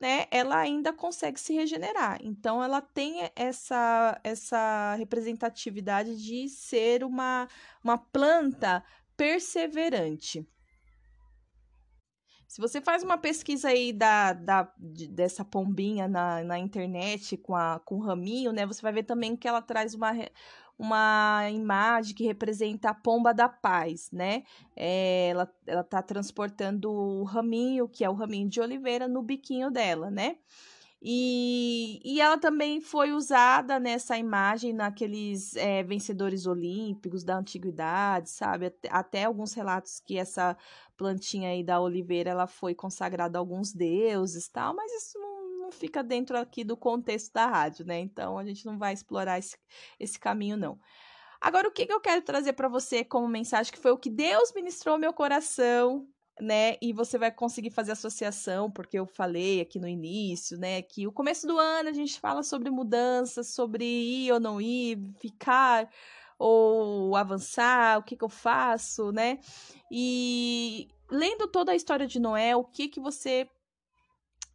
né, 0.00 0.26
ela 0.30 0.58
ainda 0.58 0.92
consegue 0.92 1.40
se 1.40 1.52
regenerar. 1.52 2.20
Então 2.22 2.62
ela 2.62 2.80
tem 2.80 3.28
essa 3.34 4.20
essa 4.22 4.94
representatividade 4.96 6.16
de 6.22 6.48
ser 6.48 7.02
uma 7.02 7.48
uma 7.82 7.98
planta 7.98 8.84
perseverante. 9.16 10.46
Se 12.56 12.60
você 12.62 12.80
faz 12.80 13.02
uma 13.02 13.18
pesquisa 13.18 13.68
aí 13.68 13.92
da, 13.92 14.32
da, 14.32 14.72
de, 14.78 15.08
dessa 15.08 15.44
pombinha 15.44 16.08
na, 16.08 16.42
na 16.42 16.58
internet 16.58 17.36
com, 17.36 17.54
a, 17.54 17.78
com 17.84 17.96
o 17.96 18.00
raminho, 18.00 18.50
né? 18.50 18.64
Você 18.64 18.80
vai 18.80 18.94
ver 18.94 19.02
também 19.02 19.36
que 19.36 19.46
ela 19.46 19.60
traz 19.60 19.92
uma, 19.92 20.10
uma 20.78 21.50
imagem 21.50 22.14
que 22.14 22.24
representa 22.24 22.88
a 22.88 22.94
pomba 22.94 23.34
da 23.34 23.46
paz, 23.46 24.10
né? 24.10 24.42
É, 24.74 25.28
ela, 25.28 25.54
ela 25.66 25.84
tá 25.84 26.00
transportando 26.00 26.90
o 26.90 27.24
raminho, 27.24 27.86
que 27.86 28.02
é 28.02 28.08
o 28.08 28.14
raminho 28.14 28.48
de 28.48 28.58
oliveira, 28.58 29.06
no 29.06 29.20
biquinho 29.20 29.70
dela, 29.70 30.10
né? 30.10 30.38
E, 31.00 32.00
e 32.04 32.20
ela 32.20 32.38
também 32.38 32.80
foi 32.80 33.12
usada 33.12 33.78
nessa 33.78 34.16
imagem 34.16 34.72
naqueles 34.72 35.54
é, 35.56 35.82
vencedores 35.82 36.46
olímpicos 36.46 37.22
da 37.22 37.36
antiguidade, 37.36 38.30
sabe? 38.30 38.66
Até, 38.66 38.88
até, 38.90 39.24
alguns 39.24 39.52
relatos 39.52 40.00
que 40.00 40.16
essa 40.18 40.56
plantinha 40.96 41.50
aí 41.50 41.62
da 41.62 41.80
oliveira 41.80 42.30
ela 42.30 42.46
foi 42.46 42.74
consagrada 42.74 43.38
a 43.38 43.40
alguns 43.40 43.72
deuses 43.72 44.48
tal, 44.48 44.74
mas 44.74 44.90
isso 44.92 45.18
não, 45.18 45.58
não 45.60 45.70
fica 45.70 46.02
dentro 46.02 46.36
aqui 46.38 46.64
do 46.64 46.76
contexto 46.76 47.32
da 47.32 47.46
rádio, 47.46 47.84
né? 47.84 48.00
Então 48.00 48.38
a 48.38 48.44
gente 48.44 48.64
não 48.64 48.78
vai 48.78 48.94
explorar 48.94 49.38
esse, 49.38 49.56
esse 50.00 50.18
caminho, 50.18 50.56
não. 50.56 50.78
Agora, 51.40 51.68
o 51.68 51.72
que, 51.72 51.86
que 51.86 51.92
eu 51.92 52.00
quero 52.00 52.22
trazer 52.22 52.54
para 52.54 52.68
você 52.68 53.04
como 53.04 53.28
mensagem, 53.28 53.70
que 53.70 53.78
foi 53.78 53.92
o 53.92 53.98
que 53.98 54.10
Deus 54.10 54.52
ministrou 54.54 54.98
meu 54.98 55.12
coração 55.12 56.08
né? 56.40 56.76
E 56.82 56.92
você 56.92 57.18
vai 57.18 57.30
conseguir 57.30 57.70
fazer 57.70 57.92
associação, 57.92 58.70
porque 58.70 58.98
eu 58.98 59.06
falei 59.06 59.60
aqui 59.60 59.78
no 59.78 59.88
início, 59.88 60.58
né? 60.58 60.82
Que 60.82 61.06
o 61.06 61.12
começo 61.12 61.46
do 61.46 61.58
ano 61.58 61.88
a 61.88 61.92
gente 61.92 62.20
fala 62.20 62.42
sobre 62.42 62.70
mudanças, 62.70 63.48
sobre 63.48 63.84
ir 63.84 64.32
ou 64.32 64.40
não 64.40 64.60
ir, 64.60 64.98
ficar 65.18 65.88
ou 66.38 67.16
avançar, 67.16 67.98
o 67.98 68.02
que, 68.02 68.16
que 68.16 68.24
eu 68.24 68.28
faço, 68.28 69.10
né? 69.12 69.38
E 69.90 70.88
lendo 71.10 71.48
toda 71.48 71.72
a 71.72 71.76
história 71.76 72.06
de 72.06 72.20
Noé, 72.20 72.54
o 72.54 72.64
que, 72.64 72.88
que 72.88 73.00
você 73.00 73.48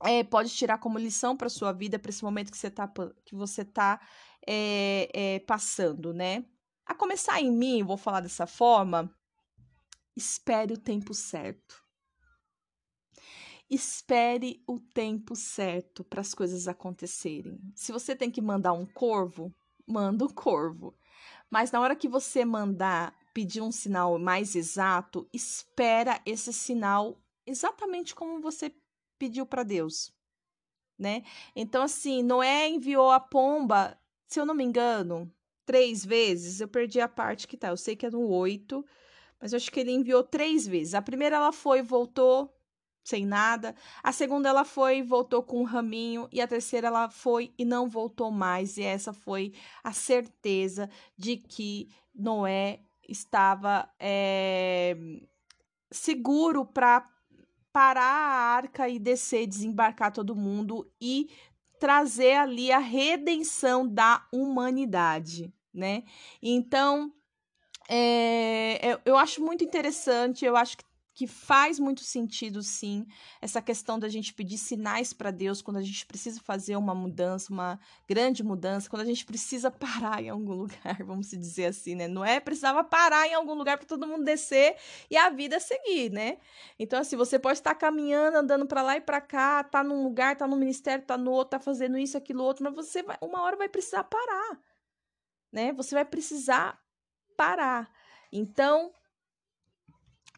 é, 0.04 0.24
pode 0.24 0.50
tirar 0.50 0.78
como 0.78 1.00
lição 1.00 1.36
para 1.36 1.50
sua 1.50 1.72
vida, 1.72 1.98
para 2.00 2.10
esse 2.10 2.24
momento 2.24 2.52
que 2.52 2.58
você 2.58 2.67
está 2.67 2.88
que 3.26 3.36
você 3.36 3.65
tá, 3.65 4.00
é, 4.48 5.10
é, 5.13 5.39
passando, 5.39 6.13
né? 6.13 6.46
A 6.86 6.94
começar 6.94 7.41
em 7.41 7.52
mim, 7.52 7.84
vou 7.84 7.98
falar 7.98 8.22
dessa 8.22 8.46
forma, 8.46 9.12
Espere 10.15 10.74
o 10.74 10.78
tempo 10.78 11.13
certo. 11.13 11.84
Espere 13.69 14.62
o 14.67 14.80
tempo 14.80 15.36
certo 15.36 16.04
para 16.04 16.19
as 16.19 16.34
coisas 16.34 16.67
acontecerem. 16.67 17.58
Se 17.74 17.93
você 17.93 18.15
tem 18.15 18.30
que 18.30 18.41
mandar 18.41 18.74
um 18.74 18.86
corvo, 18.86 19.54
manda 19.88 20.26
um 20.26 20.30
corvo. 20.30 20.93
Mas 21.50 21.71
na 21.71 21.80
hora 21.80 21.95
que 21.95 22.10
você 22.10 22.43
mandar 22.43 23.15
pedir 23.34 23.62
um 23.62 23.71
sinal 23.71 24.19
mais 24.19 24.56
exato, 24.56 25.28
espera 25.32 26.21
esse 26.26 26.52
sinal 26.52 27.17
exatamente 27.45 28.13
como 28.13 28.41
você 28.41 28.74
pediu 29.17 29.45
para 29.45 29.63
Deus, 29.63 30.13
né? 31.00 31.24
Então 31.56 31.84
assim, 31.84 32.21
Noé 32.21 32.67
enviou 32.67 33.10
a 33.10 33.19
pomba, 33.19 33.97
se 34.28 34.39
eu 34.39 34.45
não 34.45 34.54
me 34.54 34.63
engano, 34.63 35.34
três 35.65 36.04
vezes. 36.06 36.60
Eu 36.60 36.67
perdi 36.67 37.00
a 37.00 37.08
parte 37.08 37.47
que 37.47 37.56
tá. 37.56 37.69
Eu 37.69 37.78
sei 37.78 37.95
que 37.95 38.06
é 38.06 38.12
no 38.12 38.28
oito 38.28 38.86
mas 39.42 39.54
eu 39.54 39.58
acho 39.58 39.72
que 39.72 39.80
ele 39.80 39.92
enviou 39.92 40.24
três 40.24 40.68
vezes. 40.68 40.94
A 40.94 41.02
primeira 41.02 41.38
ela 41.38 41.52
foi 41.52 41.80
e 41.80 41.84
voltou 41.84 42.54
sem 43.04 43.26
nada. 43.26 43.76
A 44.04 44.12
segunda 44.12 44.50
ela 44.50 44.64
foi 44.64 45.00
e 45.00 45.04
voltou 45.04 45.42
com 45.42 45.62
um 45.62 45.66
raminho. 45.66 46.28
E 46.32 46.40
a 46.40 46.48
terceira 46.48 46.88
ela 46.88 47.10
foi 47.10 47.54
e 47.58 47.66
não 47.66 47.90
voltou 47.90 48.32
mais. 48.32 48.78
E 48.78 48.84
essa 48.84 49.12
foi 49.12 49.54
a 49.84 49.92
certeza 49.92 50.90
de 51.18 51.38
que 51.38 51.90
Noé 52.14 52.82
estava 53.10 53.90
é, 54.00 54.96
seguro 55.90 56.66
para 56.66 57.10
parar 57.74 58.04
a 58.04 58.56
arca 58.56 58.88
e 58.88 59.00
descer, 59.00 59.48
desembarcar 59.48 60.12
todo 60.12 60.36
mundo 60.36 60.90
e 61.00 61.30
trazer 61.80 62.34
ali 62.34 62.72
a 62.72 62.78
redenção 62.78 63.88
da 63.88 64.28
humanidade, 64.32 65.52
né? 65.74 66.04
Então, 66.42 67.12
é, 67.94 69.00
eu 69.04 69.18
acho 69.18 69.44
muito 69.44 69.64
interessante, 69.66 70.46
eu 70.46 70.56
acho 70.56 70.78
que, 70.78 70.84
que 71.14 71.28
faz 71.28 71.78
muito 71.78 72.02
sentido, 72.06 72.64
sim, 72.64 73.06
essa 73.42 73.62
questão 73.62 74.00
da 74.00 74.08
gente 74.08 74.34
pedir 74.34 74.58
sinais 74.58 75.12
para 75.12 75.30
Deus 75.30 75.62
quando 75.62 75.76
a 75.76 75.82
gente 75.82 76.06
precisa 76.06 76.40
fazer 76.40 76.78
uma 76.78 76.96
mudança, 76.96 77.52
uma 77.52 77.78
grande 78.08 78.44
mudança, 78.44 78.90
quando 78.90 79.02
a 79.02 79.06
gente 79.06 79.26
precisa 79.26 79.70
parar 79.72 80.24
em 80.24 80.30
algum 80.30 80.54
lugar, 80.54 81.04
vamos 81.04 81.32
dizer 81.32 81.66
assim, 81.66 81.94
né? 81.96 82.08
Não 82.08 82.24
é 82.24 82.40
precisava 82.40 82.82
parar 82.82 83.28
em 83.28 83.34
algum 83.34 83.54
lugar 83.54 83.78
para 83.78 83.86
todo 83.86 84.08
mundo 84.08 84.24
descer 84.24 84.78
e 85.10 85.18
a 85.18 85.30
vida 85.30 85.60
seguir, 85.60 86.12
né? 86.12 86.38
Então, 86.80 86.98
assim, 86.98 87.18
você 87.18 87.38
pode 87.38 87.60
estar 87.60 87.76
caminhando, 87.76 88.38
andando 88.38 88.66
para 88.66 88.82
lá 88.82 88.96
e 88.96 89.02
para 89.02 89.20
cá, 89.20 89.66
tá 89.66 89.84
num 89.84 90.02
lugar, 90.02 90.38
tá 90.38 90.48
no 90.48 90.56
ministério, 90.56 91.06
tá 91.06 91.18
no 91.18 91.32
outro, 91.32 91.52
tá 91.52 91.60
fazendo 91.60 91.98
isso, 91.98 92.18
aquilo, 92.18 92.42
outro, 92.44 92.64
mas 92.64 92.74
você 92.74 93.04
vai, 93.04 93.18
uma 93.22 93.42
hora 93.44 93.58
vai 93.58 93.68
precisar 93.68 94.06
parar, 94.06 94.60
né? 95.52 95.74
Você 95.74 95.94
vai 95.94 96.06
precisar 96.06 96.81
parar. 97.42 97.90
Então, 98.32 98.94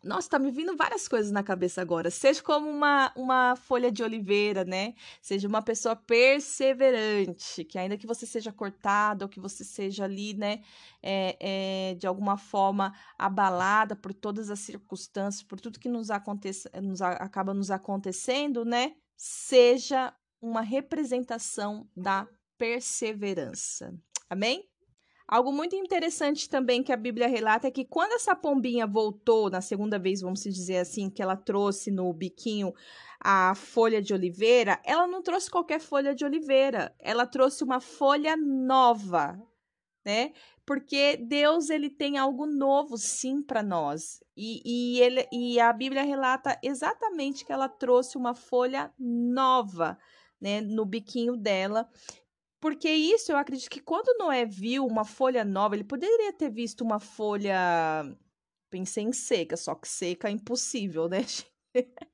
nossa, 0.01 0.29
tá 0.29 0.39
me 0.39 0.51
vindo 0.51 0.75
várias 0.77 1.05
coisas 1.05 1.33
na 1.33 1.43
cabeça 1.43 1.81
agora. 1.81 2.09
Seja 2.09 2.41
como 2.41 2.69
uma, 2.69 3.11
uma 3.13 3.57
folha 3.57 3.91
de 3.91 4.01
oliveira, 4.01 4.63
né? 4.63 4.95
Seja 5.21 5.45
uma 5.45 5.61
pessoa 5.61 5.97
perseverante, 5.97 7.65
que 7.65 7.77
ainda 7.77 7.97
que 7.97 8.07
você 8.07 8.25
seja 8.25 8.53
cortado 8.53 9.25
ou 9.25 9.29
que 9.29 9.39
você 9.39 9.65
seja 9.65 10.05
ali, 10.05 10.33
né, 10.33 10.61
é, 11.01 11.37
é, 11.91 11.95
de 11.95 12.07
alguma 12.07 12.37
forma 12.37 12.93
abalada 13.17 13.97
por 13.97 14.13
todas 14.13 14.49
as 14.49 14.59
circunstâncias, 14.59 15.43
por 15.43 15.59
tudo 15.59 15.79
que 15.79 15.89
nos 15.89 16.09
acontece, 16.09 16.69
nos, 16.81 17.01
acaba 17.01 17.53
nos 17.53 17.69
acontecendo, 17.69 18.63
né? 18.63 18.95
Seja 19.17 20.13
uma 20.41 20.61
representação 20.61 21.85
da 21.95 22.27
perseverança. 22.57 23.93
Amém? 24.29 24.72
Algo 25.33 25.51
muito 25.51 25.75
interessante 25.75 26.47
também 26.47 26.83
que 26.83 26.91
a 26.91 26.95
Bíblia 26.95 27.27
relata 27.27 27.67
é 27.67 27.71
que 27.71 27.83
quando 27.83 28.11
essa 28.11 28.35
pombinha 28.35 28.85
voltou, 28.85 29.49
na 29.49 29.61
segunda 29.61 29.97
vez, 29.97 30.21
vamos 30.21 30.43
dizer 30.43 30.77
assim, 30.77 31.09
que 31.09 31.23
ela 31.23 31.35
trouxe 31.35 31.89
no 31.89 32.13
biquinho 32.13 32.71
a 33.19 33.55
folha 33.55 33.99
de 33.99 34.13
oliveira, 34.13 34.79
ela 34.85 35.07
não 35.07 35.23
trouxe 35.23 35.49
qualquer 35.49 35.79
folha 35.79 36.13
de 36.13 36.23
oliveira, 36.23 36.95
ela 36.99 37.25
trouxe 37.25 37.63
uma 37.63 37.79
folha 37.79 38.37
nova, 38.37 39.41
né? 40.05 40.33
Porque 40.67 41.17
Deus 41.17 41.71
ele 41.71 41.89
tem 41.89 42.19
algo 42.19 42.45
novo 42.45 42.95
sim 42.95 43.41
para 43.41 43.63
nós. 43.63 44.23
E, 44.37 44.61
e, 44.63 45.01
ele, 45.01 45.27
e 45.31 45.59
a 45.59 45.73
Bíblia 45.73 46.03
relata 46.03 46.59
exatamente 46.61 47.43
que 47.43 47.51
ela 47.51 47.67
trouxe 47.67 48.19
uma 48.19 48.35
folha 48.35 48.93
nova, 48.99 49.97
né, 50.39 50.61
no 50.61 50.85
biquinho 50.85 51.35
dela. 51.35 51.89
Porque 52.63 52.89
isso 52.89 53.29
eu 53.29 53.35
acredito 53.35 53.69
que 53.69 53.81
quando 53.81 54.17
Noé 54.17 54.45
viu 54.45 54.85
uma 54.85 55.03
folha 55.03 55.43
nova, 55.43 55.75
ele 55.75 55.83
poderia 55.83 56.31
ter 56.31 56.49
visto 56.49 56.79
uma 56.79 56.97
folha. 56.97 57.57
Pensei 58.69 59.03
em 59.03 59.11
seca, 59.11 59.57
só 59.57 59.75
que 59.75 59.85
seca 59.85 60.29
é 60.29 60.31
impossível, 60.31 61.09
né? 61.09 61.25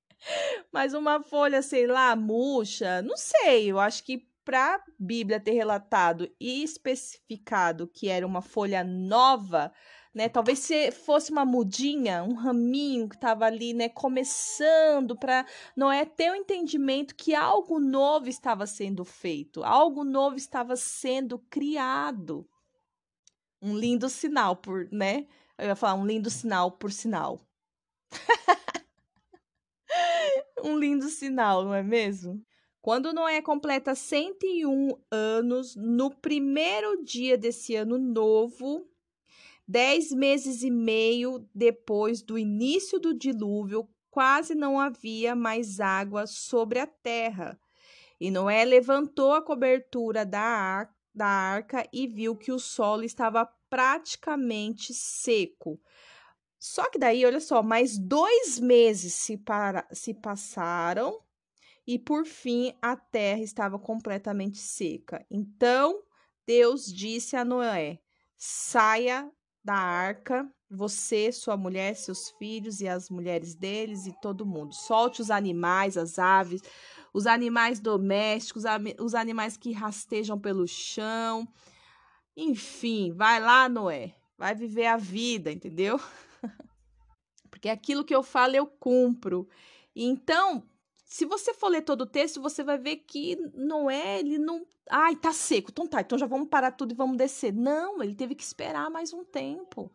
Mas 0.74 0.96
uma 0.96 1.22
folha, 1.22 1.62
sei 1.62 1.86
lá, 1.86 2.16
murcha, 2.16 3.00
não 3.04 3.16
sei. 3.16 3.70
Eu 3.70 3.80
acho 3.80 4.04
que 4.04 4.28
para 4.44 4.78
a 4.78 4.84
Bíblia 4.98 5.40
ter 5.40 5.52
relatado 5.52 6.28
e 6.40 6.64
especificado 6.64 7.88
que 7.88 8.10
era 8.10 8.26
uma 8.26 8.42
folha 8.42 8.84
nova, 8.84 9.72
né? 10.14 10.28
Talvez 10.28 10.60
se 10.60 10.92
fosse 10.92 11.32
uma 11.32 11.46
mudinha, 11.46 12.24
um 12.24 12.34
raminho 12.34 13.08
que 13.08 13.16
estava 13.16 13.46
ali, 13.46 13.74
né, 13.74 13.90
começando 13.90 15.16
para 15.16 15.46
Noé 15.76 16.06
ter 16.06 16.32
o 16.32 16.36
entendimento 16.36 17.16
que 17.16 17.36
algo 17.36 17.80
novo 17.80 18.28
estava 18.28 18.66
sendo 18.66 19.06
feito, 19.06 19.64
algo 19.64 20.04
novo 20.04 20.36
estava 20.36 20.76
sendo 20.76 21.40
criado. 21.50 22.48
Um 23.62 23.78
lindo 23.78 24.10
sinal 24.10 24.56
por, 24.56 24.90
né? 24.92 25.28
Eu 25.58 25.68
ia 25.68 25.76
falar 25.76 25.96
um 25.96 26.06
lindo 26.06 26.30
sinal 26.30 26.72
por 26.72 26.92
sinal. 26.92 27.46
um 30.64 30.78
lindo 30.78 31.10
sinal, 31.10 31.66
não 31.66 31.74
é 31.74 31.84
mesmo? 31.84 32.42
Quando 32.82 33.12
Noé 33.12 33.42
completa 33.42 33.94
101 33.94 34.98
anos, 35.12 35.76
no 35.76 36.10
primeiro 36.10 37.04
dia 37.04 37.38
desse 37.38 37.76
ano 37.76 37.98
novo, 37.98 38.90
Dez 39.72 40.12
meses 40.12 40.64
e 40.64 40.72
meio 40.72 41.48
depois 41.54 42.24
do 42.24 42.40
início 42.40 43.00
do 43.00 43.14
dilúvio, 43.14 43.88
quase 44.10 44.56
não 44.56 44.80
havia 44.80 45.36
mais 45.36 45.80
água 45.80 46.26
sobre 46.26 46.80
a 46.80 46.88
terra. 46.88 47.56
E 48.20 48.32
Noé 48.32 48.66
levantou 48.66 49.32
a 49.32 49.44
cobertura 49.44 50.26
da, 50.26 50.90
da 51.14 51.28
arca 51.28 51.88
e 51.94 52.08
viu 52.08 52.36
que 52.36 52.52
o 52.52 52.58
solo 52.58 53.04
estava 53.04 53.46
praticamente 53.70 54.92
seco. 54.92 55.80
Só 56.58 56.90
que 56.90 56.98
daí, 56.98 57.24
olha 57.24 57.40
só, 57.40 57.62
mais 57.62 57.96
dois 57.96 58.60
meses 58.60 59.14
se, 59.14 59.38
para, 59.38 59.88
se 59.92 60.16
passaram 60.16 61.22
e 61.86 62.00
por 62.00 62.26
fim 62.26 62.74
a 62.82 62.96
terra 62.96 63.42
estava 63.42 63.78
completamente 63.78 64.58
seca. 64.58 65.24
Então 65.30 66.02
Deus 66.44 66.92
disse 66.92 67.36
a 67.36 67.46
Noé: 67.46 68.00
saia 68.36 69.32
da 69.64 69.76
arca, 69.76 70.50
você, 70.70 71.32
sua 71.32 71.58
mulher, 71.58 71.96
seus 71.96 72.30
filhos 72.32 72.80
e 72.80 72.88
as 72.88 73.10
mulheres 73.10 73.56
deles 73.56 74.06
e 74.06 74.14
todo 74.22 74.46
mundo. 74.46 74.74
Solte 74.74 75.22
os 75.22 75.32
animais, 75.32 75.98
as 75.98 76.20
aves, 76.20 76.62
os 77.14 77.26
animais 77.26 77.80
domésticos, 77.80 78.64
os 79.00 79.16
animais 79.16 79.58
que 79.58 79.72
rastejam 79.72 80.40
pelo 80.40 80.68
chão. 80.68 81.48
Enfim, 82.38 83.12
vai 83.12 83.40
lá, 83.40 83.68
Noé. 83.68 84.16
Vai 84.38 84.56
viver 84.56 84.86
a 84.86 84.96
vida, 84.96 85.52
entendeu? 85.52 86.00
Porque 87.50 87.68
aquilo 87.68 88.06
que 88.06 88.16
eu 88.16 88.24
falo 88.24 88.56
eu 88.56 88.68
cumpro. 88.68 89.50
Então, 89.96 90.64
se 91.10 91.26
você 91.26 91.56
for 91.56 91.70
ler 91.70 91.82
todo 91.82 92.02
o 92.02 92.06
texto, 92.06 92.40
você 92.40 92.64
vai 92.64 92.78
ver 92.78 92.98
que 92.98 93.36
Noé, 93.56 94.20
ele 94.20 94.38
não. 94.38 94.64
Ai, 94.88 95.16
tá 95.16 95.34
seco. 95.34 95.72
Então 95.72 95.88
tá, 95.88 96.02
então 96.02 96.20
já 96.20 96.28
vamos 96.28 96.48
parar 96.48 96.72
tudo 96.72 96.92
e 96.92 96.96
vamos 96.96 97.18
descer. 97.18 97.52
Não, 97.52 98.04
ele 98.04 98.14
teve 98.14 98.36
que 98.36 98.44
esperar 98.44 98.92
mais 98.92 99.12
um 99.12 99.24
tempo. 99.24 99.92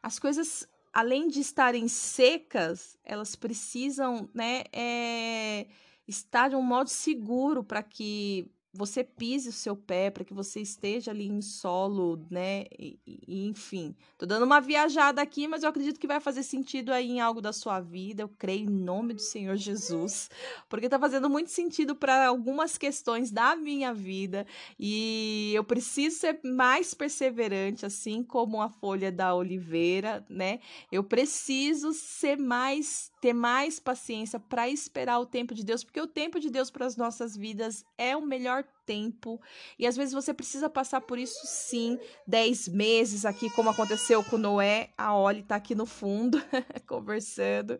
As 0.00 0.20
coisas, 0.20 0.68
além 0.92 1.26
de 1.26 1.40
estarem 1.40 1.88
secas, 1.88 2.96
elas 3.04 3.34
precisam, 3.34 4.30
né, 4.32 4.62
é, 4.72 5.66
estar 6.06 6.48
de 6.48 6.54
um 6.54 6.62
modo 6.62 6.88
seguro 6.88 7.64
para 7.64 7.82
que 7.82 8.48
você 8.72 9.02
pise 9.02 9.48
o 9.48 9.52
seu 9.52 9.74
pé, 9.74 10.10
para 10.10 10.24
que 10.24 10.32
você 10.32 10.60
esteja 10.60 11.10
ali 11.10 11.26
em 11.26 11.42
solo, 11.42 12.24
né? 12.30 12.66
E, 12.78 12.98
e, 13.04 13.46
enfim, 13.48 13.94
tô 14.16 14.24
dando 14.24 14.44
uma 14.44 14.60
viajada 14.60 15.20
aqui, 15.20 15.48
mas 15.48 15.62
eu 15.62 15.68
acredito 15.68 15.98
que 15.98 16.06
vai 16.06 16.20
fazer 16.20 16.44
sentido 16.44 16.92
aí 16.92 17.10
em 17.10 17.20
algo 17.20 17.40
da 17.40 17.52
sua 17.52 17.80
vida. 17.80 18.22
Eu 18.22 18.28
creio 18.28 18.70
em 18.70 18.72
nome 18.72 19.12
do 19.14 19.20
Senhor 19.20 19.56
Jesus, 19.56 20.30
porque 20.68 20.88
tá 20.88 20.98
fazendo 20.98 21.28
muito 21.28 21.50
sentido 21.50 21.96
para 21.96 22.26
algumas 22.26 22.78
questões 22.78 23.30
da 23.30 23.56
minha 23.56 23.92
vida 23.92 24.46
e 24.78 25.52
eu 25.54 25.64
preciso 25.64 26.18
ser 26.18 26.40
mais 26.44 26.94
perseverante, 26.94 27.84
assim 27.84 28.22
como 28.22 28.62
a 28.62 28.68
folha 28.68 29.10
da 29.10 29.34
oliveira, 29.34 30.24
né? 30.28 30.60
Eu 30.92 31.02
preciso 31.02 31.92
ser 31.92 32.38
mais 32.38 33.10
ter 33.20 33.34
mais 33.34 33.78
paciência 33.78 34.40
para 34.40 34.68
esperar 34.68 35.18
o 35.18 35.26
tempo 35.26 35.54
de 35.54 35.62
Deus, 35.62 35.84
porque 35.84 36.00
o 36.00 36.06
tempo 36.06 36.40
de 36.40 36.48
Deus 36.48 36.70
para 36.70 36.86
as 36.86 36.96
nossas 36.96 37.36
vidas 37.36 37.84
é 37.98 38.16
o 38.16 38.22
melhor 38.22 38.59
tempo. 38.84 39.40
E 39.78 39.86
às 39.86 39.96
vezes 39.96 40.12
você 40.12 40.34
precisa 40.34 40.68
passar 40.68 41.00
por 41.00 41.18
isso 41.18 41.40
sim, 41.44 41.98
dez 42.26 42.66
meses 42.66 43.24
aqui, 43.24 43.48
como 43.50 43.70
aconteceu 43.70 44.22
com 44.24 44.36
Noé. 44.36 44.90
A 44.96 45.16
Oli 45.16 45.40
está 45.40 45.56
aqui 45.56 45.74
no 45.74 45.86
fundo, 45.86 46.42
conversando. 46.86 47.78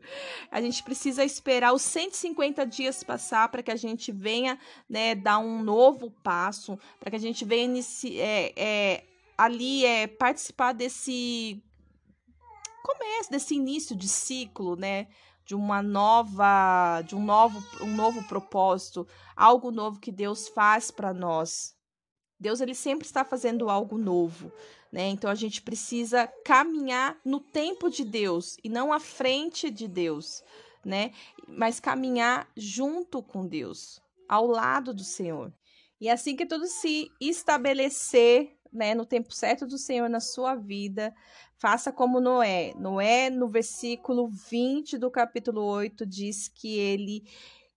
A 0.50 0.60
gente 0.60 0.82
precisa 0.82 1.24
esperar 1.24 1.72
os 1.72 1.82
150 1.82 2.64
dias 2.66 3.02
passar 3.02 3.48
para 3.48 3.62
que 3.62 3.70
a 3.70 3.76
gente 3.76 4.12
venha 4.12 4.58
né, 4.88 5.14
dar 5.14 5.38
um 5.38 5.62
novo 5.62 6.10
passo, 6.22 6.78
para 6.98 7.10
que 7.10 7.16
a 7.16 7.20
gente 7.20 7.44
venha 7.44 7.80
é, 8.16 8.52
é, 8.56 9.04
ali 9.36 9.84
é, 9.84 10.06
participar 10.06 10.72
desse 10.72 11.62
começo, 12.92 13.30
desse 13.30 13.54
início 13.54 13.94
de 13.94 14.08
ciclo, 14.08 14.76
né? 14.76 15.08
de 15.50 15.54
uma 15.56 15.82
nova, 15.82 17.02
de 17.02 17.16
um 17.16 17.24
novo, 17.24 17.60
um 17.82 17.92
novo 17.92 18.22
propósito, 18.28 19.04
algo 19.34 19.72
novo 19.72 19.98
que 19.98 20.12
Deus 20.12 20.46
faz 20.46 20.92
para 20.92 21.12
nós. 21.12 21.74
Deus 22.38 22.60
ele 22.60 22.74
sempre 22.74 23.04
está 23.04 23.24
fazendo 23.24 23.68
algo 23.68 23.98
novo, 23.98 24.52
né? 24.92 25.08
Então 25.08 25.28
a 25.28 25.34
gente 25.34 25.60
precisa 25.60 26.28
caminhar 26.44 27.18
no 27.24 27.40
tempo 27.40 27.90
de 27.90 28.04
Deus 28.04 28.56
e 28.62 28.68
não 28.68 28.92
à 28.92 29.00
frente 29.00 29.70
de 29.70 29.88
Deus, 29.88 30.40
né? 30.84 31.12
Mas 31.48 31.80
caminhar 31.80 32.48
junto 32.56 33.20
com 33.20 33.44
Deus, 33.44 34.00
ao 34.28 34.46
lado 34.46 34.94
do 34.94 35.02
Senhor. 35.02 35.52
E 36.00 36.08
assim 36.08 36.36
que 36.36 36.46
tudo 36.46 36.68
se 36.68 37.10
estabelecer, 37.20 38.56
né, 38.72 38.94
no 38.94 39.04
tempo 39.04 39.34
certo 39.34 39.66
do 39.66 39.78
Senhor 39.78 40.08
na 40.08 40.20
sua 40.20 40.54
vida, 40.54 41.14
Faça 41.60 41.92
como 41.92 42.22
Noé. 42.22 42.72
Noé, 42.74 43.28
no 43.28 43.46
versículo 43.46 44.28
20 44.28 44.96
do 44.96 45.10
capítulo 45.10 45.62
8, 45.62 46.06
diz 46.06 46.48
que 46.48 46.78
ele 46.78 47.22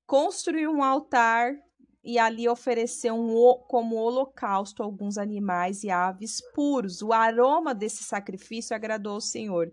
construiu 0.08 0.71
um 0.71 0.82
altar 0.82 1.53
e 2.01 2.17
ali 2.17 2.47
ofereceu 2.47 3.13
um, 3.13 3.34
como 3.67 3.97
holocausto 3.97 4.82
alguns 4.82 5.17
animais 5.17 5.84
e 5.84 5.89
aves 5.89 6.39
puros. 6.56 7.01
O 7.01 7.12
aroma 7.12 7.75
desse 7.75 8.06
sacrifício 8.06 8.73
agradou 8.73 9.15
ao 9.15 9.21
Senhor 9.21 9.69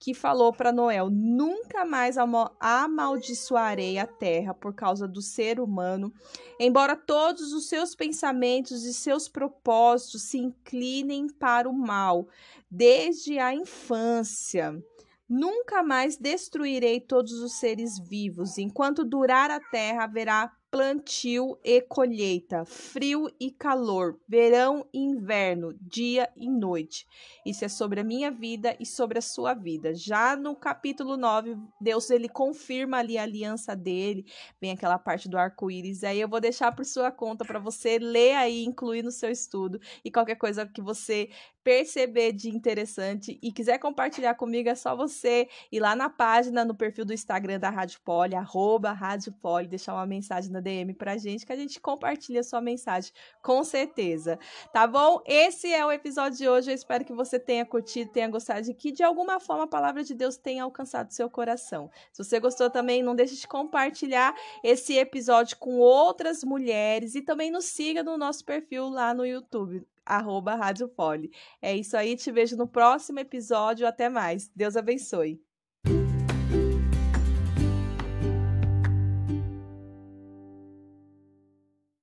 que 0.00 0.14
falou 0.14 0.50
para 0.50 0.72
Noé: 0.72 0.98
Nunca 1.10 1.84
mais 1.84 2.16
amaldiçoarei 2.58 3.98
a 3.98 4.06
terra 4.06 4.54
por 4.54 4.74
causa 4.74 5.06
do 5.06 5.20
ser 5.20 5.60
humano, 5.60 6.12
embora 6.58 6.96
todos 6.96 7.52
os 7.52 7.68
seus 7.68 7.94
pensamentos 7.94 8.84
e 8.84 8.94
seus 8.94 9.28
propósitos 9.28 10.22
se 10.22 10.38
inclinem 10.38 11.28
para 11.28 11.68
o 11.68 11.72
mal, 11.72 12.26
desde 12.68 13.38
a 13.38 13.54
infância. 13.54 14.82
Nunca 15.28 15.82
mais 15.82 16.16
destruirei 16.16 16.98
todos 16.98 17.34
os 17.34 17.52
seres 17.52 17.98
vivos. 17.98 18.58
Enquanto 18.58 19.04
durar 19.04 19.48
a 19.50 19.60
terra, 19.60 20.04
haverá 20.04 20.50
plantio 20.70 21.58
e 21.64 21.80
colheita, 21.80 22.64
frio 22.64 23.28
e 23.40 23.50
calor, 23.50 24.20
verão 24.28 24.86
e 24.92 25.00
inverno, 25.00 25.74
dia 25.80 26.30
e 26.36 26.48
noite. 26.48 27.06
Isso 27.44 27.64
é 27.64 27.68
sobre 27.68 28.00
a 28.00 28.04
minha 28.04 28.30
vida 28.30 28.76
e 28.78 28.86
sobre 28.86 29.18
a 29.18 29.22
sua 29.22 29.52
vida. 29.52 29.92
Já 29.92 30.36
no 30.36 30.54
capítulo 30.54 31.16
9, 31.16 31.56
Deus 31.80 32.08
ele 32.08 32.28
confirma 32.28 32.98
ali 32.98 33.18
a 33.18 33.24
aliança 33.24 33.74
dele, 33.74 34.24
vem 34.60 34.70
aquela 34.70 34.98
parte 34.98 35.28
do 35.28 35.36
arco-íris. 35.36 36.04
Aí 36.04 36.20
eu 36.20 36.28
vou 36.28 36.40
deixar 36.40 36.72
por 36.74 36.84
sua 36.84 37.10
conta 37.10 37.44
para 37.44 37.58
você 37.58 37.98
ler 37.98 38.36
aí, 38.36 38.64
incluir 38.64 39.02
no 39.02 39.10
seu 39.10 39.30
estudo 39.30 39.80
e 40.04 40.10
qualquer 40.10 40.36
coisa 40.36 40.64
que 40.66 40.80
você 40.80 41.30
perceber 41.62 42.32
de 42.32 42.48
interessante 42.48 43.38
e 43.42 43.52
quiser 43.52 43.78
compartilhar 43.78 44.34
comigo, 44.34 44.68
é 44.68 44.74
só 44.74 44.96
você 44.96 45.48
ir 45.70 45.80
lá 45.80 45.94
na 45.94 46.08
página, 46.08 46.64
no 46.64 46.74
perfil 46.74 47.04
do 47.04 47.12
Instagram 47.12 47.58
da 47.58 47.70
Rádio 47.70 48.00
Poli, 48.02 48.34
arroba 48.34 48.92
Rádio 48.92 49.32
Poli, 49.32 49.68
deixar 49.68 49.94
uma 49.94 50.06
mensagem 50.06 50.50
na 50.50 50.59
DM 50.60 50.94
pra 50.94 51.16
gente, 51.16 51.46
que 51.46 51.52
a 51.52 51.56
gente 51.56 51.80
compartilha 51.80 52.42
sua 52.42 52.60
mensagem, 52.60 53.12
com 53.42 53.62
certeza. 53.64 54.38
Tá 54.72 54.86
bom? 54.86 55.22
Esse 55.26 55.72
é 55.72 55.84
o 55.84 55.92
episódio 55.92 56.38
de 56.38 56.48
hoje, 56.48 56.70
eu 56.70 56.74
espero 56.74 57.04
que 57.04 57.12
você 57.12 57.38
tenha 57.38 57.64
curtido, 57.64 58.10
tenha 58.10 58.28
gostado 58.28 58.70
e 58.70 58.74
que 58.74 58.92
de 58.92 59.02
alguma 59.02 59.40
forma 59.40 59.64
a 59.64 59.68
palavra 59.68 60.02
de 60.02 60.14
Deus 60.14 60.36
tenha 60.36 60.64
alcançado 60.64 61.12
seu 61.12 61.30
coração. 61.30 61.90
Se 62.12 62.22
você 62.22 62.38
gostou 62.38 62.70
também, 62.70 63.02
não 63.02 63.14
deixe 63.14 63.36
de 63.36 63.48
compartilhar 63.48 64.34
esse 64.62 64.96
episódio 64.96 65.56
com 65.58 65.78
outras 65.78 66.44
mulheres 66.44 67.14
e 67.14 67.22
também 67.22 67.50
nos 67.50 67.66
siga 67.66 68.02
no 68.02 68.16
nosso 68.16 68.44
perfil 68.44 68.88
lá 68.88 69.14
no 69.14 69.24
YouTube 69.24 69.86
arroba 70.10 70.56
Rádio 70.56 70.88
Poli. 70.88 71.30
É 71.62 71.74
isso 71.76 71.96
aí, 71.96 72.16
te 72.16 72.32
vejo 72.32 72.56
no 72.56 72.66
próximo 72.66 73.20
episódio. 73.20 73.86
Até 73.86 74.08
mais. 74.08 74.50
Deus 74.54 74.76
abençoe. 74.76 75.49